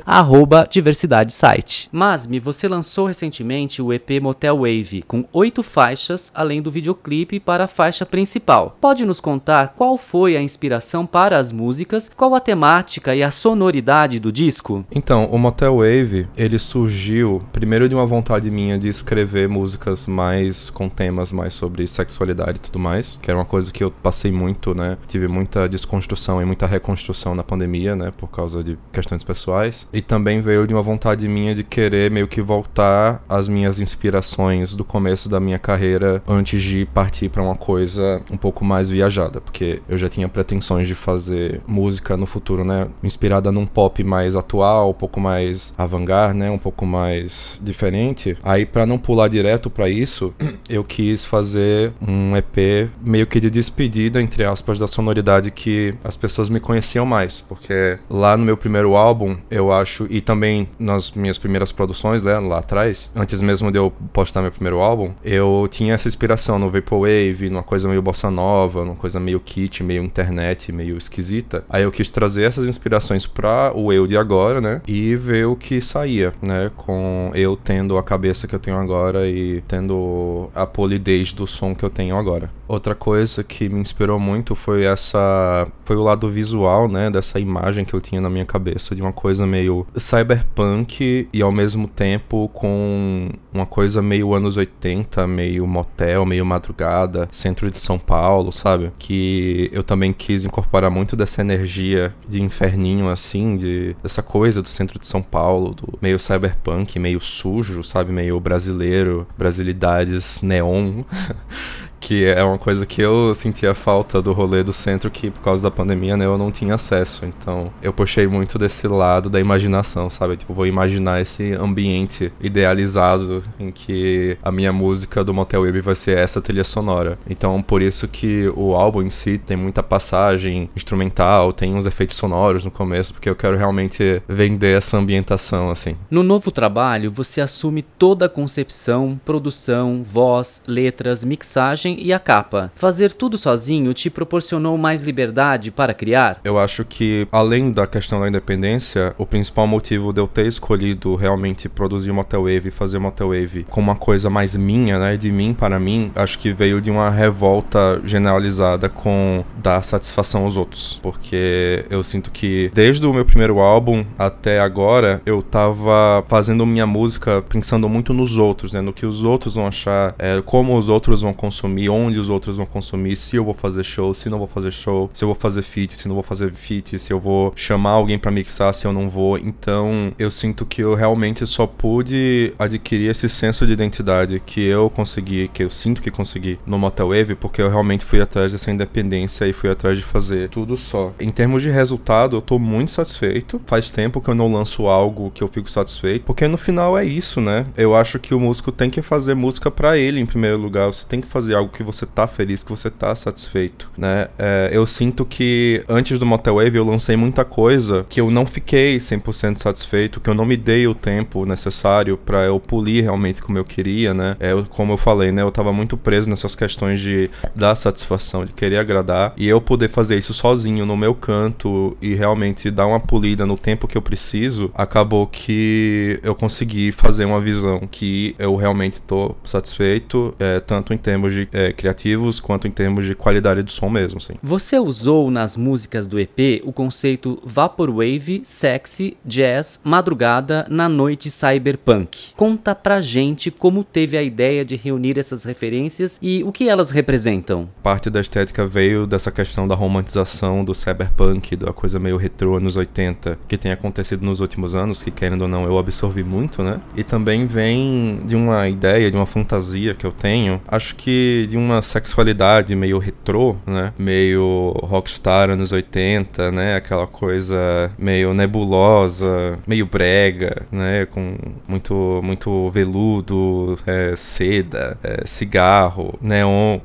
@diversidadesite. 0.69 1.88
MASME, 1.91 2.39
você 2.39 2.68
lançou 2.74 3.06
recentemente 3.06 3.81
o 3.81 3.94
EP 3.94 4.20
Motel 4.20 4.58
Wave, 4.58 5.04
com 5.08 5.25
oito 5.31 5.62
faixas, 5.62 6.31
além 6.34 6.62
do 6.62 6.72
videoclipe 6.72 7.40
para 7.40 7.66
a 7.66 7.68
faixa 7.68 8.06
principal. 8.06 8.75
Pode 8.81 9.06
nos 9.06 9.20
contar 9.20 9.75
qual 9.78 9.96
foi 9.96 10.36
a 10.36 10.42
inspiração 10.42 11.06
para 11.06 11.38
as 11.38 11.52
músicas, 11.52 12.10
qual 12.16 12.34
a 12.34 12.40
temática 12.40 13.16
e 13.16 13.22
a 13.22 13.30
sonoridade 13.30 14.20
do 14.20 14.31
disco? 14.31 14.84
Então, 14.94 15.25
o 15.25 15.38
Motel 15.38 15.78
Wave, 15.78 16.28
ele 16.36 16.58
surgiu 16.58 17.44
primeiro 17.52 17.88
de 17.88 17.94
uma 17.94 18.08
vontade 18.08 18.50
minha 18.50 18.78
de 18.78 18.88
escrever 18.88 19.48
músicas 19.48 20.08
mais 20.08 20.72
com 20.72 20.90
temas 20.90 21.31
mais 21.31 21.54
sobre 21.54 21.86
sexualidade 21.86 22.58
e 22.58 22.62
tudo 22.62 22.80
mais, 22.80 23.20
que 23.22 23.30
era 23.30 23.38
uma 23.38 23.46
coisa 23.46 23.72
que 23.72 23.84
eu 23.84 23.92
passei 23.92 24.31
muito, 24.31 24.74
né? 24.74 24.98
Tive 25.08 25.28
muita 25.28 25.70
desconstrução 25.70 26.42
e 26.42 26.46
muita 26.46 26.66
reconstrução 26.66 27.36
na 27.36 27.44
pandemia, 27.44 27.96
né, 27.96 28.12
por 28.18 28.28
causa 28.28 28.64
de 28.64 28.78
questões 28.92 29.24
pessoais. 29.24 29.88
E 29.94 30.02
também 30.02 30.42
veio 30.42 30.66
de 30.66 30.74
uma 30.74 30.81
vontade 30.81 31.28
minha 31.28 31.54
de 31.54 31.64
querer 31.64 32.10
meio 32.10 32.28
que 32.28 32.42
voltar 32.42 32.62
voltar 32.63 33.24
às 33.27 33.48
minhas 33.48 33.80
inspirações 33.80 34.74
do 34.74 34.86
começo 34.86 35.27
da 35.27 35.39
minha 35.39 35.60
carreira 35.60 36.24
antes 36.27 36.62
de 36.62 36.86
partir 36.86 37.30
para 37.30 37.44
uma 37.44 37.56
coisa 37.56 38.21
um 38.31 38.38
pouco 38.38 38.63
mais 38.63 38.89
viajada, 38.89 39.42
porque 39.42 39.81
eu 39.89 39.98
já 39.98 40.07
tinha 40.07 40.30
pretensões 40.30 40.88
de 40.88 40.95
fazer 40.95 41.62
música 41.68 42.15
no 42.15 42.25
futuro, 42.25 42.63
né, 42.63 42.88
inspirada 43.04 43.51
num 43.51 43.65
pop 43.65 44.01
mais 44.04 44.36
atual, 44.36 44.92
um 44.92 44.94
pouco 44.94 45.19
mais 45.19 45.74
avant-garde, 45.77 46.38
né, 46.38 46.50
um 46.50 46.57
pouco 46.57 46.86
mais 46.86 47.60
diferente. 47.62 48.38
Aí 48.44 48.65
para 48.65 48.86
não 48.86 48.98
pular 48.98 49.27
direto 49.27 49.69
para 49.69 49.89
isso, 49.89 50.33
eu 50.69 50.83
quis 50.83 51.25
fazer 51.25 51.92
um 52.06 52.36
EP 52.38 52.89
meio 53.04 53.27
que 53.27 53.39
de 53.39 53.50
despedida 53.50 54.21
entre 54.21 54.45
aspas 54.45 54.80
da 54.80 54.88
sonoridade 54.88 55.51
que 55.51 55.94
as 56.04 56.15
pessoas 56.15 56.50
me 56.50 56.60
conheciam 56.60 57.06
mais, 57.06 57.42
porque 57.42 57.98
lá 58.10 58.38
no 58.38 58.45
meu 58.45 58.56
primeiro 58.56 58.95
álbum, 58.95 59.36
eu 59.51 59.71
acho 59.71 60.07
e 60.10 60.21
também 60.21 60.69
nas 60.80 61.12
minhas 61.12 61.38
primeiras 61.38 61.71
produções, 61.71 62.24
né, 62.24 62.39
lá 62.48 62.60
atrás, 62.60 63.10
antes 63.16 63.42
mesmo 63.42 63.72
de 63.72 63.78
eu 63.78 63.92
postar 64.12 64.42
meu 64.42 64.51
primeiro 64.51 64.80
álbum, 64.80 65.13
eu 65.24 65.68
tinha 65.69 65.94
essa 65.94 66.07
inspiração 66.07 66.60
no 66.60 66.69
Vaporwave, 66.69 67.50
numa 67.50 67.63
coisa 67.63 67.88
meio 67.88 68.01
bossa 68.01 68.30
nova, 68.30 68.86
numa 68.86 68.95
coisa 68.95 69.19
meio 69.19 69.40
kit, 69.40 69.84
meio 69.84 70.03
internet, 70.03 70.72
meio 70.72 70.98
esquisita. 70.98 71.63
Aí 71.70 71.84
eu 71.84 71.91
quis 71.91 72.12
trazer 72.12 72.44
essas 72.44 72.67
inspirações 72.67 73.25
pra 73.25 73.72
o 73.75 73.91
eu 73.91 74.08
de 74.08 74.17
agora, 74.17 74.62
né? 74.62 74.82
E 74.88 75.15
ver 75.15 75.46
o 75.46 75.56
que 75.56 75.82
saía, 75.82 76.34
né? 76.41 76.72
Com 76.75 77.32
eu 77.34 77.56
tendo 77.56 77.98
a 77.98 78.03
cabeça 78.03 78.48
que 78.48 78.56
eu 78.56 78.60
tenho 78.60 78.77
agora 78.77 79.27
e 79.27 79.62
tendo 79.67 80.50
a 80.53 80.65
polidez 80.65 81.34
do 81.34 81.48
som 81.48 81.74
que 81.75 81.84
eu 81.84 81.89
tenho 81.89 82.15
agora. 82.15 82.50
Outra 82.74 82.96
coisa 82.96 83.44
que 83.44 83.70
me 83.70 83.80
inspirou 83.80 84.20
muito 84.20 84.56
foi 84.56 84.84
essa. 84.84 85.68
Foi 85.86 85.96
o 85.96 86.01
lado 86.01 86.27
visual, 86.27 86.88
né? 86.88 87.12
Dessa 87.12 87.39
imagem 87.39 87.86
que 87.86 87.94
eu 87.94 88.01
tinha 88.01 88.20
na 88.20 88.32
minha 88.32 88.48
cabeça 88.48 88.96
de 88.96 89.01
uma 89.01 89.13
coisa 89.13 89.46
meio 89.46 89.86
cyberpunk 89.96 91.30
e 91.32 91.42
ao 91.44 91.51
mesmo 91.51 91.88
tempo 91.88 92.50
com 92.51 93.30
uma 93.53 93.68
coisa 93.68 94.01
meio 94.01 94.34
anos 94.34 94.58
80, 94.58 95.27
meio 95.27 95.68
motel, 95.68 96.25
meio 96.25 96.44
madrugada, 96.44 97.27
centro 97.32 97.70
de 97.70 97.80
São 97.80 98.00
Paulo, 98.00 98.51
sabe? 98.51 98.92
Que 98.98 99.70
eu 99.72 99.84
também 99.84 100.12
quis 100.12 100.44
incorporar 100.44 100.89
muito 100.89 101.15
dessa 101.15 101.42
energia 101.42 102.12
de 102.27 102.42
inferninho, 102.42 103.08
assim, 103.08 103.56
de 103.56 103.96
dessa 104.01 104.24
coisa 104.24 104.63
do 104.63 104.68
centro 104.68 104.98
de 104.98 105.06
São 105.06 105.22
Paulo, 105.22 105.75
do 105.75 106.00
meio 106.01 106.18
cyberpunk, 106.18 106.98
meio 106.98 107.20
sujo, 107.20 107.84
sabe? 107.84 108.12
Meio 108.12 108.39
brasileiro, 108.39 109.27
brasilidades 109.38 110.42
neon. 110.42 111.03
que 112.03 112.25
é 112.25 112.43
uma 112.43 112.57
coisa 112.57 112.86
que 112.86 113.01
eu 113.01 113.33
sentia 113.33 113.74
falta 113.74 114.22
do 114.22 114.33
rolê 114.33 114.62
do 114.62 114.74
centro 114.74 115.10
que 115.10 115.31
por 115.31 115.41
causa 115.41 115.63
da 115.63 115.72
pandemia, 115.72 116.17
né, 116.17 116.25
eu 116.25 116.38
não 116.38 116.51
tinha 116.51 116.75
acesso. 116.75 117.25
Então, 117.25 117.72
eu 117.81 117.93
puxei 117.93 118.27
muito 118.27 118.60
desse 118.60 118.89
lado 118.89 119.29
da 119.29 119.39
imaginação, 119.39 120.10
sabe? 120.10 120.36
Tipo, 120.36 120.53
vou 120.53 120.67
imaginar 120.67 121.22
esse 121.22 121.53
ambiente 121.53 122.31
idealizado 122.41 123.41
em 123.57 123.72
que 123.72 124.38
a 124.43 124.51
minha 124.51 124.74
música 124.74 125.24
do 125.24 125.33
Motel 125.33 125.62
Web 125.62 125.79
vai 125.79 125.95
ser 125.95 126.17
essa 126.17 126.41
trilha 126.41 126.65
sonora. 126.65 127.17
Então, 127.29 127.62
por 127.62 127.81
isso 127.81 128.05
que 128.10 128.51
o 128.53 128.75
álbum 128.75 129.03
em 129.03 129.10
si 129.10 129.38
tem 129.38 129.55
muita 129.55 129.81
passagem 129.81 130.69
instrumental, 130.75 131.53
tem 131.53 131.74
uns 131.74 131.86
efeitos 131.86 132.17
sonoros 132.17 132.65
no 132.65 132.72
começo, 132.72 133.13
porque 133.13 133.29
eu 133.29 133.36
quero 133.36 133.55
realmente 133.55 134.22
vender 134.27 134.77
essa 134.77 134.98
ambientação 134.98 135.69
assim. 135.69 135.95
No 136.12 136.22
novo 136.22 136.51
trabalho, 136.51 137.10
você 137.10 137.39
assume 137.39 137.81
toda 137.81 138.25
a 138.25 138.29
concepção, 138.29 139.17
produção, 139.24 140.03
voz, 140.03 140.62
letras, 140.67 141.24
mixagem 141.24 141.92
e 142.00 142.13
a 142.13 142.19
capa. 142.19 142.71
Fazer 142.75 143.12
tudo 143.13 143.38
sozinho 143.38 143.93
te 143.93 144.09
proporcionou 144.09 144.77
mais 144.77 145.01
liberdade 145.01 145.71
para 145.71 145.93
criar? 145.93 146.39
Eu 146.43 146.57
acho 146.57 146.85
que, 146.85 147.27
além 147.31 147.71
da 147.71 147.88
questão 147.88 148.19
da 148.19 148.27
independência, 148.27 149.13
o 149.17 149.25
principal 149.25 149.67
motivo 149.67 150.13
de 150.13 150.21
eu 150.21 150.27
ter 150.27 150.45
escolhido 150.47 151.15
realmente 151.15 151.67
produzir 151.69 152.12
Motel 152.12 152.43
Wave 152.43 152.67
e 152.67 152.71
fazer 152.71 153.00
Motel 153.00 153.29
Wave 153.29 153.65
com 153.69 153.81
uma 153.81 153.95
coisa 153.95 154.29
mais 154.29 154.55
minha, 154.55 155.00
né, 155.00 155.17
de 155.17 155.31
mim 155.31 155.53
para 155.53 155.79
mim, 155.79 156.12
acho 156.15 156.39
que 156.39 156.53
veio 156.53 156.81
de 156.81 156.89
uma 156.89 157.09
revolta 157.09 158.01
generalizada 158.03 158.89
com 158.89 159.43
dar 159.57 159.83
satisfação 159.83 160.43
aos 160.43 160.57
outros. 160.57 161.00
Porque 161.01 161.85
eu 161.89 162.03
sinto 162.03 162.31
que 162.31 162.71
desde 162.73 163.05
o 163.05 163.13
meu 163.13 163.25
primeiro 163.25 163.59
álbum 163.59 164.05
até 164.17 164.59
agora, 164.59 165.21
eu 165.25 165.41
tava 165.41 166.23
fazendo 166.27 166.65
minha 166.65 166.85
música 166.85 167.41
pensando 167.41 167.88
muito 167.89 168.13
nos 168.13 168.38
outros, 168.38 168.73
né, 168.73 168.81
no 168.81 168.93
que 168.93 169.05
os 169.05 169.23
outros 169.23 169.55
vão 169.55 169.67
achar, 169.67 170.15
é, 170.17 170.41
como 170.45 170.77
os 170.77 170.89
outros 170.89 171.21
vão 171.21 171.33
consumir, 171.33 171.83
onde 171.90 172.20
os 172.20 172.30
outros 172.30 172.58
vão 172.58 172.66
consumir, 172.66 173.16
se 173.16 173.36
eu 173.36 173.44
vou 173.44 173.54
fazer 173.54 173.84
show, 173.84 174.13
se 174.13 174.30
não 174.30 174.38
vou 174.38 174.48
fazer 174.48 174.72
show, 174.72 175.10
se 175.13 175.24
eu 175.24 175.28
vou 175.28 175.36
fazer 175.36 175.62
feat, 175.62 175.96
se 175.96 176.08
não 176.08 176.16
vou 176.16 176.24
fazer 176.24 176.52
feat, 176.52 176.98
se 176.98 177.12
eu 177.12 177.20
vou 177.20 177.54
chamar 177.56 177.92
alguém 177.92 178.18
para 178.18 178.32
mixar, 178.32 178.74
se 178.74 178.86
eu 178.86 178.94
não 178.94 179.10
vou. 179.10 179.38
Então, 179.38 180.13
eu 180.18 180.32
sinto 180.32 180.66
que 180.66 180.82
eu 180.82 180.96
realmente 180.96 181.46
só 181.46 181.66
pude 181.68 182.54
adquirir 182.58 183.10
esse 183.10 183.28
senso 183.28 183.66
de 183.66 183.74
identidade 183.74 184.42
que 184.46 184.62
eu 184.62 184.90
consegui, 184.90 185.48
que 185.48 185.63
eu 185.63 185.70
sinto 185.70 186.02
que 186.02 186.12
consegui 186.12 186.60
no 186.66 186.78
Motel 186.78 187.10
Wave, 187.10 187.36
porque 187.36 187.62
eu 187.62 187.70
realmente 187.70 188.06
fui 188.06 188.22
atrás 188.22 188.52
dessa 188.52 188.72
independência 188.72 189.48
e 189.48 189.54
fui 189.54 189.70
atrás 189.70 189.98
de 189.98 190.04
fazer 190.04 190.50
tudo 190.50 190.78
só. 190.78 191.13
Em 191.20 191.30
termos 191.30 191.62
de 191.62 191.70
resultado, 191.70 192.38
eu 192.38 192.42
tô 192.42 192.60
muito 192.60 192.92
satisfeito. 192.92 193.62
Faz 193.66 193.90
tempo 193.90 194.22
que 194.22 194.30
eu 194.30 194.36
não 194.36 194.52
lanço 194.52 194.88
algo 194.88 195.32
que 195.32 195.44
eu 195.44 195.48
fico 195.48 195.70
satisfeito, 195.70 196.25
porque 196.25 196.48
no 196.48 196.58
final 196.58 196.98
é 196.98 197.06
isso, 197.06 197.42
né? 197.42 197.66
Eu 197.75 197.96
acho 197.96 198.20
que 198.20 198.34
o 198.34 198.40
músico 198.40 198.72
tem 198.72 198.90
que 198.90 199.02
fazer 199.02 199.34
música 199.34 199.70
para 199.70 199.98
ele 199.98 200.20
em 200.20 200.25
primeiro 200.25 200.58
lugar. 200.58 200.88
Você 200.88 201.06
tem 201.06 201.22
que 201.22 201.28
fazer 201.28 201.56
algo 201.56 201.72
que 201.74 201.84
você 201.84 202.06
tá 202.06 202.27
feliz, 202.27 202.63
que 202.63 202.70
você 202.70 202.89
tá 202.89 203.15
satisfeito, 203.15 203.92
né? 203.98 204.27
É, 204.38 204.70
eu 204.72 204.86
sinto 204.86 205.25
que 205.25 205.84
antes 205.89 206.20
do 206.20 206.25
Motel 206.25 206.56
Wave 206.56 206.77
eu 206.77 206.86
lancei 206.86 207.15
muita 207.15 207.44
coisa 207.44 208.06
que 208.08 208.22
eu 208.22 208.30
não 208.32 208.46
fiquei 208.46 208.98
100% 208.98 209.58
satisfeito, 209.58 210.20
que 210.20 210.30
eu 210.30 210.34
não 210.34 210.46
me 210.46 210.56
dei 210.56 210.88
o 210.88 210.96
tempo 210.96 211.46
necessário 211.46 212.18
para 212.18 212.44
eu 212.44 212.60
polir 212.60 213.03
realmente 213.03 213.42
como 213.42 213.58
eu 213.58 213.65
queria, 213.65 214.13
né? 214.13 214.38
É, 214.39 214.51
como 214.70 214.94
eu 214.94 214.98
falei, 214.98 215.32
né? 215.32 215.42
Eu 215.42 215.51
tava 215.51 215.74
muito 215.74 215.98
preso 215.98 216.30
nessas 216.30 216.56
questões 216.56 217.00
de 217.00 217.30
dar 217.56 217.75
satisfação, 217.75 218.46
de 218.46 218.53
querer 218.53 218.77
agradar, 218.77 219.34
e 219.36 219.48
eu 219.48 219.60
poder 219.60 219.89
fazer 219.89 220.18
isso 220.18 220.34
sozinho 220.34 220.86
no 220.86 220.96
meu 220.96 221.15
canto 221.15 221.98
e 222.01 222.13
realmente 222.13 222.70
dar 222.70 222.88
uma 222.88 223.00
polida 223.00 223.46
no 223.46 223.58
tempo 223.58 223.88
que 223.88 223.98
eu 223.98 224.01
preciso, 224.01 224.72
acabou 224.74 225.27
que 225.27 226.20
eu 226.24 226.36
consegui 226.36 226.92
fazer 226.92 227.25
uma 227.25 227.39
visão 227.39 227.82
que 227.89 228.36
eu 228.38 228.56
realmente 228.56 229.01
tô 229.01 229.36
satisfeito, 229.44 230.34
é, 230.39 230.60
tanto 230.60 230.94
em 230.94 230.98
termos 230.98 231.34
de 231.34 231.48
é, 231.63 231.74
criativos 231.74 232.39
quanto 232.39 232.67
em 232.67 232.72
termos 232.72 233.05
de 233.05 233.15
qualidade 233.15 233.63
do 233.63 233.72
som 233.72 233.89
mesmo, 233.89 234.20
sim. 234.20 234.34
Você 234.41 234.77
usou 234.77 235.32
nas 235.32 235.55
músicas 235.55 236.08
do 236.08 236.20
EP 236.20 236.62
o 236.63 236.72
conceito 236.72 237.41
Vaporwave, 237.46 238.41
Sexy, 238.43 239.17
Jazz, 239.25 239.79
Madrugada 239.84 240.65
na 240.70 240.89
noite 240.89 241.29
cyberpunk. 241.29 242.34
Conta 242.36 242.75
pra 242.75 243.01
gente 243.01 243.50
como 243.50 243.84
teve 243.84 244.17
a 244.17 244.24
ideia 244.24 244.65
de 244.65 244.75
reunir 244.75 245.17
essas 245.17 245.43
referências 245.43 246.20
e 246.22 246.43
o 246.43 246.51
que 246.51 246.70
elas 246.70 246.89
representam. 246.89 247.70
Parte 247.82 248.10
da 248.10 248.20
estética 248.20 248.67
veio 248.67 249.08
dessa 249.08 249.32
questão 249.32 249.67
da 249.67 249.75
romantização 249.75 250.63
do 250.63 250.74
cyberpunk, 250.74 251.55
da 251.55 251.72
coisa 251.72 252.00
meio 252.00 252.17
retrô 252.17 252.58
anos 252.58 252.75
80, 252.75 253.39
que 253.48 253.58
tem 253.58 253.72
acontecido 253.72 254.25
nos 254.25 254.39
últimos 254.39 254.75
anos, 254.75 255.01
que 255.01 255.12
querendo 255.12 255.43
ou 255.43 255.48
não 255.48 255.65
eu 255.65 255.77
absorvi 255.77 256.24
muito, 256.24 256.63
né? 256.63 256.79
E 256.96 257.03
também 257.03 257.46
vem 257.46 258.20
de 258.25 258.36
uma 258.36 258.67
ideia, 258.67 259.10
de 259.10 259.17
uma 259.17 259.25
fantasia 259.25 259.93
que 259.93 260.05
eu 260.05 260.12
tenho, 260.12 260.62
acho 260.67 260.96
que 260.96 261.48
de 261.53 261.57
uma 261.57 261.83
sexualidade 261.83 262.75
meio 262.75 262.98
retrô, 262.98 263.55
né? 263.67 263.93
Meio 263.95 264.74
rockstar 264.81 265.51
anos 265.51 265.72
80, 265.72 266.51
né? 266.51 266.75
Aquela 266.75 267.05
coisa 267.05 267.91
meio 267.95 268.33
nebulosa, 268.33 269.60
meio 269.67 269.86
brega, 269.86 270.63
né? 270.72 271.05
Com 271.05 271.36
muito, 271.67 272.22
muito 272.24 272.72
veludo, 272.72 273.77
é, 273.86 274.15
seda, 274.15 274.98
é, 275.03 275.22
cigarro, 275.27 276.17
neon. 276.19 276.79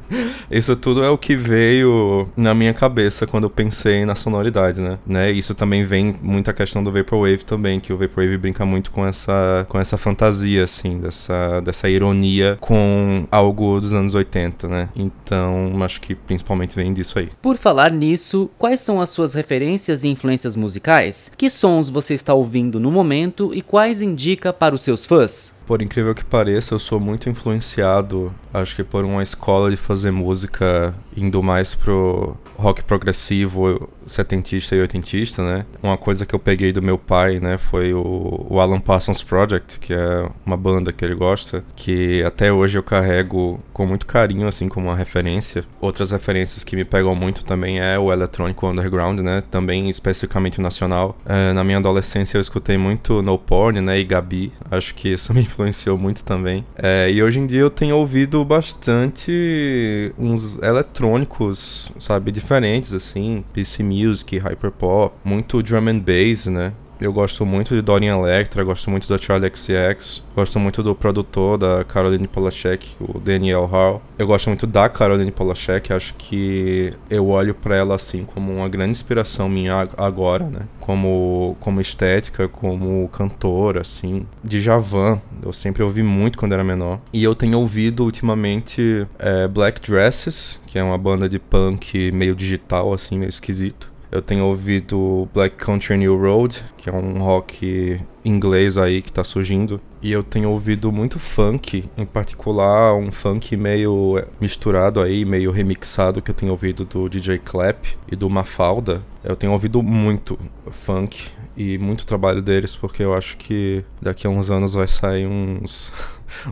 Isso 0.50 0.74
tudo 0.74 1.04
é 1.04 1.10
o 1.10 1.18
que 1.18 1.36
veio 1.36 2.26
na 2.34 2.54
minha 2.54 2.72
cabeça 2.72 3.26
quando 3.26 3.44
eu 3.44 3.50
pensei 3.50 4.06
na 4.06 4.14
sonoridade, 4.14 4.80
né? 4.80 4.98
né? 5.06 5.30
Isso 5.30 5.54
também 5.54 5.84
vem 5.84 6.16
muita 6.22 6.54
questão 6.54 6.82
do 6.82 6.90
Vaporwave 6.90 7.44
também, 7.44 7.78
que 7.78 7.92
o 7.92 7.98
Vaporwave 7.98 8.38
brinca 8.38 8.64
muito 8.64 8.90
com 8.90 9.06
essa, 9.06 9.66
com 9.68 9.78
essa 9.78 9.98
fantasia, 9.98 10.64
assim, 10.64 10.98
dessa, 10.98 11.60
dessa 11.60 11.90
ironia 11.90 12.56
com 12.60 13.26
algo 13.30 13.80
dos 13.80 13.92
anos 13.92 14.13
80, 14.14 14.68
né? 14.68 14.88
Então, 14.94 15.72
acho 15.82 16.00
que 16.00 16.14
principalmente 16.14 16.74
vem 16.74 16.92
disso 16.92 17.18
aí. 17.18 17.28
Por 17.42 17.56
falar 17.56 17.90
nisso, 17.90 18.50
quais 18.58 18.80
são 18.80 19.00
as 19.00 19.10
suas 19.10 19.34
referências 19.34 20.04
e 20.04 20.08
influências 20.08 20.56
musicais? 20.56 21.30
Que 21.36 21.50
sons 21.50 21.88
você 21.88 22.14
está 22.14 22.34
ouvindo 22.34 22.78
no 22.80 22.90
momento 22.90 23.52
e 23.54 23.62
quais 23.62 24.00
indica 24.00 24.52
para 24.52 24.74
os 24.74 24.82
seus 24.82 25.04
fãs? 25.04 25.54
Por 25.66 25.80
incrível 25.80 26.14
que 26.14 26.24
pareça, 26.24 26.74
eu 26.74 26.78
sou 26.78 27.00
muito 27.00 27.28
influenciado, 27.28 28.34
acho 28.52 28.76
que 28.76 28.84
por 28.84 29.04
uma 29.04 29.22
escola 29.22 29.70
de 29.70 29.76
fazer 29.76 30.10
música 30.10 30.94
indo 31.16 31.42
mais 31.42 31.74
pro 31.74 32.36
rock 32.56 32.82
progressivo, 32.84 33.88
setentista 34.06 34.74
e 34.74 34.80
oitentista, 34.80 35.42
né? 35.42 35.66
Uma 35.82 35.96
coisa 35.96 36.26
que 36.26 36.34
eu 36.34 36.38
peguei 36.38 36.72
do 36.72 36.82
meu 36.82 36.98
pai, 36.98 37.40
né, 37.40 37.58
foi 37.58 37.92
o, 37.92 38.46
o 38.48 38.60
Alan 38.60 38.80
Parsons 38.80 39.22
Project, 39.22 39.80
que 39.80 39.92
é 39.92 40.28
uma 40.44 40.56
banda 40.56 40.92
que 40.92 41.04
ele 41.04 41.14
gosta, 41.14 41.64
que 41.74 42.22
até 42.22 42.52
hoje 42.52 42.78
eu 42.78 42.82
carrego 42.82 43.60
com 43.72 43.86
muito 43.86 44.06
carinho, 44.06 44.46
assim, 44.46 44.68
como 44.68 44.88
uma 44.88 44.96
referência. 44.96 45.64
Outras 45.80 46.10
referências 46.10 46.64
que 46.64 46.76
me 46.76 46.84
pegam 46.84 47.14
muito 47.14 47.44
também 47.44 47.80
é 47.80 47.98
o 47.98 48.12
eletrônico 48.12 48.66
underground, 48.66 49.20
né? 49.20 49.42
Também 49.50 49.88
especificamente 49.88 50.58
o 50.58 50.62
nacional. 50.62 51.16
É, 51.26 51.52
na 51.52 51.64
minha 51.64 51.78
adolescência 51.78 52.36
eu 52.36 52.40
escutei 52.40 52.76
muito 52.76 53.22
No 53.22 53.38
Porn, 53.38 53.80
né, 53.80 53.98
e 53.98 54.04
Gabi. 54.04 54.52
Acho 54.70 54.94
que 54.94 55.08
isso 55.08 55.32
me 55.34 55.40
influenciou 55.42 55.98
muito 55.98 56.24
também. 56.24 56.64
É, 56.76 57.10
e 57.10 57.22
hoje 57.22 57.38
em 57.38 57.46
dia 57.46 57.60
eu 57.60 57.70
tenho 57.70 57.96
ouvido 57.96 58.44
bastante 58.44 60.12
uns 60.18 60.58
eletrônicos, 60.62 61.90
sabe, 61.98 62.30
diferentes, 62.44 62.92
assim, 62.92 63.42
PC 63.54 63.82
Music, 63.82 64.38
Hyperpop, 64.38 65.16
muito 65.24 65.62
drum 65.62 65.88
and 65.88 66.00
bass, 66.00 66.46
né? 66.46 66.74
Eu 67.04 67.12
gosto 67.12 67.44
muito 67.44 67.74
de 67.74 67.82
Dorian 67.82 68.16
Electra, 68.16 68.64
gosto 68.64 68.90
muito 68.90 69.06
da 69.06 69.18
Charlie 69.18 69.54
XX, 69.54 70.22
gosto 70.34 70.58
muito 70.58 70.82
do 70.82 70.94
produtor 70.94 71.58
da 71.58 71.84
Caroline 71.84 72.26
Polachek, 72.26 72.96
o 72.98 73.18
Daniel 73.18 73.66
Hall. 73.66 74.00
Eu 74.18 74.26
gosto 74.26 74.46
muito 74.46 74.66
da 74.66 74.88
Caroline 74.88 75.30
Polachek, 75.30 75.92
acho 75.92 76.14
que 76.14 76.94
eu 77.10 77.28
olho 77.28 77.54
para 77.54 77.76
ela 77.76 77.94
assim 77.94 78.24
como 78.24 78.50
uma 78.50 78.70
grande 78.70 78.92
inspiração 78.92 79.50
minha 79.50 79.86
agora, 79.98 80.46
né? 80.46 80.60
Como, 80.80 81.58
como 81.60 81.78
estética, 81.78 82.48
como 82.48 83.06
cantora, 83.08 83.82
assim. 83.82 84.26
De 84.42 84.58
Javan, 84.58 85.20
eu 85.42 85.52
sempre 85.52 85.82
ouvi 85.82 86.02
muito 86.02 86.38
quando 86.38 86.52
era 86.52 86.64
menor. 86.64 87.00
E 87.12 87.22
eu 87.22 87.34
tenho 87.34 87.58
ouvido 87.58 88.02
ultimamente 88.02 89.06
é, 89.18 89.46
Black 89.46 89.78
Dresses, 89.78 90.58
que 90.66 90.78
é 90.78 90.82
uma 90.82 90.96
banda 90.96 91.28
de 91.28 91.38
punk 91.38 92.10
meio 92.12 92.34
digital, 92.34 92.94
assim, 92.94 93.18
meio 93.18 93.28
esquisito. 93.28 93.92
Eu 94.14 94.22
tenho 94.22 94.46
ouvido 94.46 95.28
Black 95.34 95.56
Country 95.56 95.96
New 95.96 96.16
Road, 96.16 96.64
que 96.76 96.88
é 96.88 96.92
um 96.92 97.18
rock 97.18 98.00
inglês 98.24 98.78
aí 98.78 99.02
que 99.02 99.12
tá 99.12 99.24
surgindo. 99.24 99.80
E 100.00 100.12
eu 100.12 100.22
tenho 100.22 100.50
ouvido 100.50 100.92
muito 100.92 101.18
funk, 101.18 101.90
em 101.96 102.06
particular 102.06 102.94
um 102.94 103.10
funk 103.10 103.56
meio 103.56 104.24
misturado 104.40 105.00
aí, 105.00 105.24
meio 105.24 105.50
remixado 105.50 106.22
que 106.22 106.30
eu 106.30 106.34
tenho 106.34 106.52
ouvido 106.52 106.84
do 106.84 107.08
DJ 107.08 107.40
Clap 107.40 107.84
e 108.06 108.14
do 108.14 108.30
Mafalda. 108.30 109.02
Eu 109.24 109.34
tenho 109.34 109.52
ouvido 109.52 109.82
muito 109.82 110.38
funk 110.70 111.26
e 111.56 111.76
muito 111.76 112.06
trabalho 112.06 112.40
deles 112.40 112.76
porque 112.76 113.02
eu 113.02 113.14
acho 113.14 113.36
que 113.36 113.84
daqui 114.00 114.28
a 114.28 114.30
uns 114.30 114.48
anos 114.48 114.74
vai 114.74 114.86
sair 114.86 115.26
uns 115.26 115.92